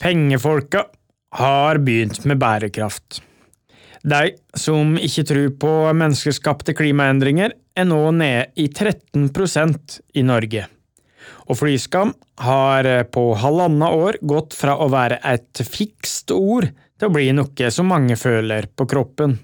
Pengefolka 0.00 0.86
har 1.40 1.80
begynt 1.84 2.24
med 2.28 2.40
bærekraft. 2.40 3.22
De 4.04 4.34
som 4.60 4.98
ikke 5.00 5.24
tror 5.24 5.52
på 5.60 5.72
menneskeskapte 5.96 6.74
klimaendringer, 6.76 7.54
er 7.74 7.86
nå 7.88 8.00
nede 8.14 8.50
i 8.60 8.68
13% 8.68 9.98
i 10.14 10.24
Norge. 10.26 10.66
Og 11.48 11.56
flyskam 11.56 12.12
har 12.44 12.88
på 13.12 13.24
halvannet 13.40 13.96
år 13.96 14.18
gått 14.20 14.56
fra 14.56 14.76
å 14.76 14.90
være 14.92 15.18
et 15.24 15.64
fikst 15.64 16.32
ord 16.36 16.68
til 16.68 17.08
å 17.08 17.14
bli 17.14 17.30
noe 17.36 17.70
som 17.72 17.88
mange 17.88 18.16
føler 18.20 18.68
på 18.76 18.86
kroppen. 18.88 19.38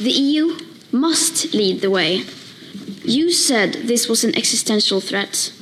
The 0.00 0.12
EU 0.12 0.52
must 0.92 1.54
lead 1.54 1.80
the 1.80 1.90
way. 1.90 2.22
You 3.04 3.32
said 3.32 3.86
this 3.88 4.08
was 4.08 4.24
an 4.24 4.34
existential 4.36 5.00
threat. 5.00 5.52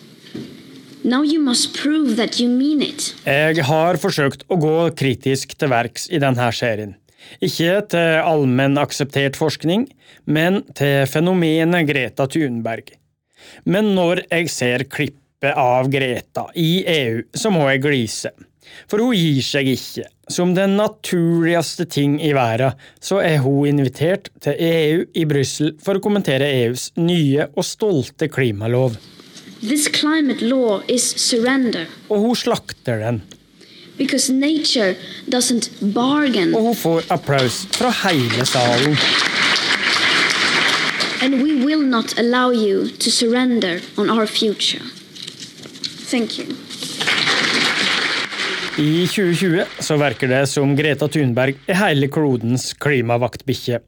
Now 1.05 1.23
you 1.23 1.41
must 1.41 1.77
prove 1.79 2.17
that 2.17 2.41
you 2.41 2.49
mean 2.51 2.83
it. 2.83 3.15
Jeg 3.25 3.63
har 3.65 3.97
forsøkt 4.03 4.43
å 4.51 4.59
gå 4.59 4.79
kritisk 4.99 5.55
til 5.55 5.71
verks 5.71 6.09
i 6.11 6.19
denne 6.19 6.51
serien. 6.53 6.97
Ikke 7.45 7.81
til 7.93 8.21
allmenn 8.23 8.79
akseptert 8.81 9.39
forskning, 9.39 9.87
men 10.27 10.63
til 10.79 11.07
fenomenet 11.11 11.89
Greta 11.89 12.29
Thunberg. 12.31 12.93
Men 13.65 13.95
når 13.97 14.25
jeg 14.27 14.53
ser 14.53 14.85
klippet 14.91 15.55
av 15.55 15.89
Greta 15.93 16.49
i 16.59 16.83
EU, 16.89 17.23
så 17.35 17.53
må 17.55 17.69
jeg 17.71 17.85
glise. 17.85 18.33
For 18.89 19.01
hun 19.03 19.17
gir 19.17 19.43
seg 19.45 19.71
ikke. 19.73 20.07
Som 20.29 20.53
den 20.53 20.75
naturligste 20.77 21.87
ting 21.89 22.19
i 22.21 22.35
verden, 22.37 22.77
så 23.01 23.23
er 23.25 23.39
hun 23.45 23.69
invitert 23.71 24.29
til 24.45 24.59
EU 24.61 25.07
i 25.17 25.25
Brussel 25.29 25.73
for 25.81 25.97
å 25.97 26.05
kommentere 26.05 26.51
EUs 26.67 26.91
nye 27.01 27.49
og 27.55 27.65
stolte 27.65 28.29
klimalov. 28.29 28.99
This 29.63 29.89
law 30.43 30.83
is. 30.87 31.35
Og 31.35 32.19
hun 32.21 32.37
slakter 32.37 33.01
den. 33.03 33.23
Because 33.99 34.33
nature 34.33 34.95
doesn't 35.27 35.71
bargain. 35.81 36.55
Og 36.55 36.63
hun 36.63 36.77
får 36.77 37.03
applaus 37.11 37.67
fra 37.75 37.91
hele 38.09 38.47
salen. 38.47 38.97
And 41.23 41.43
we 41.43 41.65
will 41.67 41.83
not 41.83 42.19
allow 42.19 42.53
you 42.53 42.89
to 42.89 43.11
surrender 43.11 43.81
on 43.97 44.11
our 44.11 44.27
future. 44.27 44.83
Thank 46.11 46.39
you. 46.39 46.47
I 48.79 49.07
2020 49.07 49.65
så 49.83 49.97
verker 49.99 50.31
det 50.31 50.45
som 50.47 50.77
Greta 50.79 51.09
Thunberg 51.11 51.57
er 51.67 51.81
hele 51.81 52.07
klodens 52.15 52.71
klimavaktbikkje. 52.79 53.81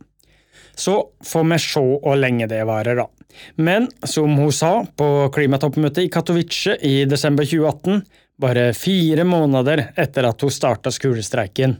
Så 0.74 0.96
får 1.24 1.44
vi 1.46 1.58
se 1.62 1.82
hvor 2.02 2.18
lenge 2.18 2.48
det 2.50 2.64
varer, 2.66 2.98
da. 2.98 3.06
Men 3.54 3.86
som 4.02 4.34
hun 4.34 4.50
sa 4.52 4.72
på 4.98 5.30
klimatoppmøtet 5.34 6.08
i 6.08 6.10
Katowice 6.10 6.74
i 6.82 7.04
desember 7.06 7.46
2018, 7.46 8.02
bare 8.40 8.72
fire 8.74 9.24
måneder 9.24 9.90
etter 9.96 10.28
at 10.30 10.42
hun 10.42 10.50
starta 10.50 10.90
skolestreiken. 10.90 11.76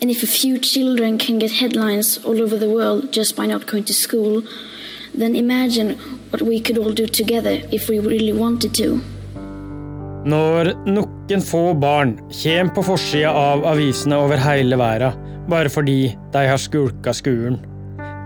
And 0.00 0.10
if 0.10 0.22
a 0.22 0.26
few 0.26 0.58
children 0.58 1.18
can 1.18 1.38
get 1.38 1.52
headlines 1.52 2.20
all 2.24 2.42
over 2.42 2.58
the 2.58 2.68
world 2.68 3.12
just 3.12 3.36
by 3.36 3.46
not 3.46 3.66
going 3.66 3.84
to 3.84 3.94
school, 3.94 4.42
then 5.14 5.36
imagine 5.36 5.96
what 6.30 6.42
we 6.42 6.60
could 6.60 6.78
all 6.78 6.92
do 6.92 7.06
together 7.06 7.60
if 7.72 7.88
we 7.88 7.98
really 7.98 8.32
wanted 8.32 8.74
to. 8.74 9.00
Når 10.28 10.72
noen 10.86 11.42
få 11.42 11.74
barn 11.74 12.16
kommer 12.42 12.74
på 12.74 12.82
forsida 12.82 13.30
av 13.32 13.64
avisene 13.66 14.18
over 14.18 14.40
hele 14.42 14.76
verden 14.76 15.28
bare 15.48 15.70
fordi 15.72 16.16
de 16.32 16.48
har 16.48 16.60
skulka 16.60 17.14
skolen, 17.16 17.60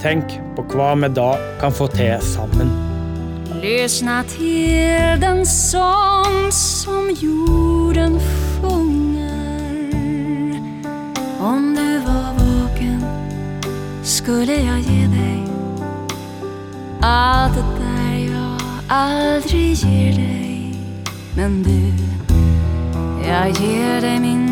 tenk 0.02 0.34
på 0.56 0.66
hva 0.74 0.94
vi 0.98 1.12
da 1.14 1.34
kan 1.62 1.74
få 1.74 1.86
til 1.94 2.18
sammen. 2.32 2.91
Lyssna 3.62 4.24
till 4.24 5.20
den 5.20 5.46
sång 5.46 6.52
som 6.52 7.10
jorden 7.20 8.20
sjunger. 8.60 9.92
Om 11.40 11.74
du 11.74 11.98
var 11.98 12.32
vaken 12.32 13.04
skulle 14.02 14.54
jag 14.54 14.80
ge 14.80 15.06
dig 15.06 15.44
allt 17.00 17.54
det 17.54 17.84
där 17.84 18.32
jag 18.32 18.60
aldrig 18.88 19.74
ger 19.74 20.12
dig. 20.12 20.74
Men 21.36 21.62
du, 21.62 21.92
jag 23.28 23.50
ger 23.50 24.00
dig 24.00 24.20
min 24.20 24.51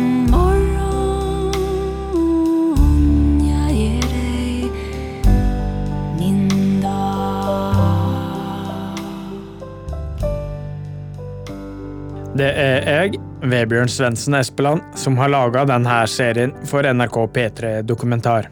Det 12.41 12.47
er 12.57 12.87
jeg, 12.87 13.19
Vebjørn 13.51 13.91
Svendsen 13.91 14.33
Espeland, 14.33 14.81
som 14.97 15.13
har 15.21 15.29
laga 15.29 15.61
denne 15.69 15.99
serien 16.09 16.55
for 16.65 16.87
NRK 16.87 17.17
P3 17.35 17.73
Dokumentar. 17.85 18.47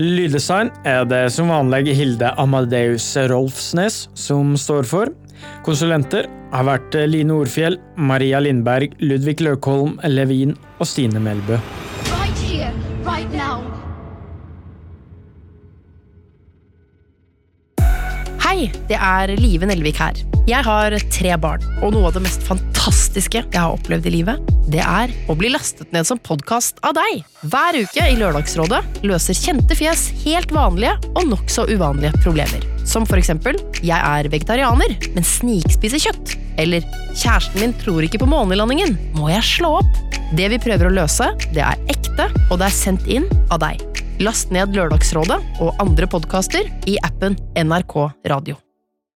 Lyddesign 0.00 0.70
er 0.88 1.02
det 1.10 1.26
som 1.34 1.50
vanlig 1.52 1.92
Hilde 1.98 2.30
Amadeus 2.40 3.10
Rolfsnes 3.28 4.06
som 4.16 4.54
står 4.56 4.88
for. 4.88 5.12
Konsulenter 5.66 6.30
har 6.54 6.64
vært 6.70 6.96
Line 7.10 7.36
Orfjell, 7.36 7.76
Maria 7.98 8.40
Lindberg, 8.40 8.96
Ludvig 9.04 9.42
Løkholm, 9.44 9.98
Levin 10.08 10.56
og 10.78 10.88
Stine 10.88 11.20
Melbø. 11.20 11.60
Hei, 18.58 18.72
det 18.90 18.96
er 18.98 19.30
Live 19.38 19.68
Nelvik 19.70 20.00
her. 20.02 20.16
Jeg 20.50 20.66
har 20.66 20.94
tre 21.14 21.34
barn, 21.38 21.62
og 21.78 21.92
noe 21.94 22.08
av 22.08 22.16
det 22.16 22.24
mest 22.24 22.42
fantastiske 22.42 23.44
jeg 23.44 23.54
har 23.54 23.76
opplevd 23.76 24.08
i 24.10 24.12
livet, 24.16 24.48
det 24.66 24.80
er 24.82 25.12
å 25.30 25.36
bli 25.38 25.52
lastet 25.52 25.92
ned 25.94 26.08
som 26.08 26.18
podkast 26.18 26.82
av 26.82 26.96
deg. 26.98 27.20
Hver 27.52 27.78
uke 27.84 28.02
i 28.02 28.16
Lørdagsrådet 28.18 28.80
løser 29.06 29.38
kjente 29.38 29.78
fjes 29.78 30.08
helt 30.24 30.50
vanlige 30.50 30.96
og 31.12 31.30
nokså 31.30 31.68
uvanlige 31.70 32.18
problemer. 32.24 32.66
Som 32.82 33.06
for 33.06 33.22
eksempel 33.22 33.60
jeg 33.78 33.94
er 33.94 34.30
vegetarianer, 34.32 34.96
men 35.14 35.30
snikspiser 35.36 36.08
kjøtt. 36.08 36.34
Eller 36.58 36.82
kjæresten 37.12 37.62
min 37.62 37.78
tror 37.78 38.02
ikke 38.08 38.24
på 38.24 38.32
månelandingen, 38.32 38.98
må 39.14 39.30
jeg 39.30 39.46
slå 39.52 39.76
opp? 39.84 40.02
Det 40.34 40.50
vi 40.50 40.58
prøver 40.66 40.90
å 40.90 40.96
løse, 40.98 41.30
det 41.54 41.62
er 41.62 41.78
ekte, 41.94 42.26
og 42.48 42.58
det 42.58 42.72
er 42.72 42.80
sendt 42.82 43.06
inn 43.06 43.30
av 43.54 43.62
deg. 43.62 43.86
Last 44.18 44.50
ned 44.50 44.74
Lørdagsrådet 44.74 45.38
og 45.62 45.76
andre 45.82 46.08
podkaster 46.10 46.66
i 46.90 46.98
appen 47.06 47.38
NRK 47.54 48.00
Radio. 48.26 48.58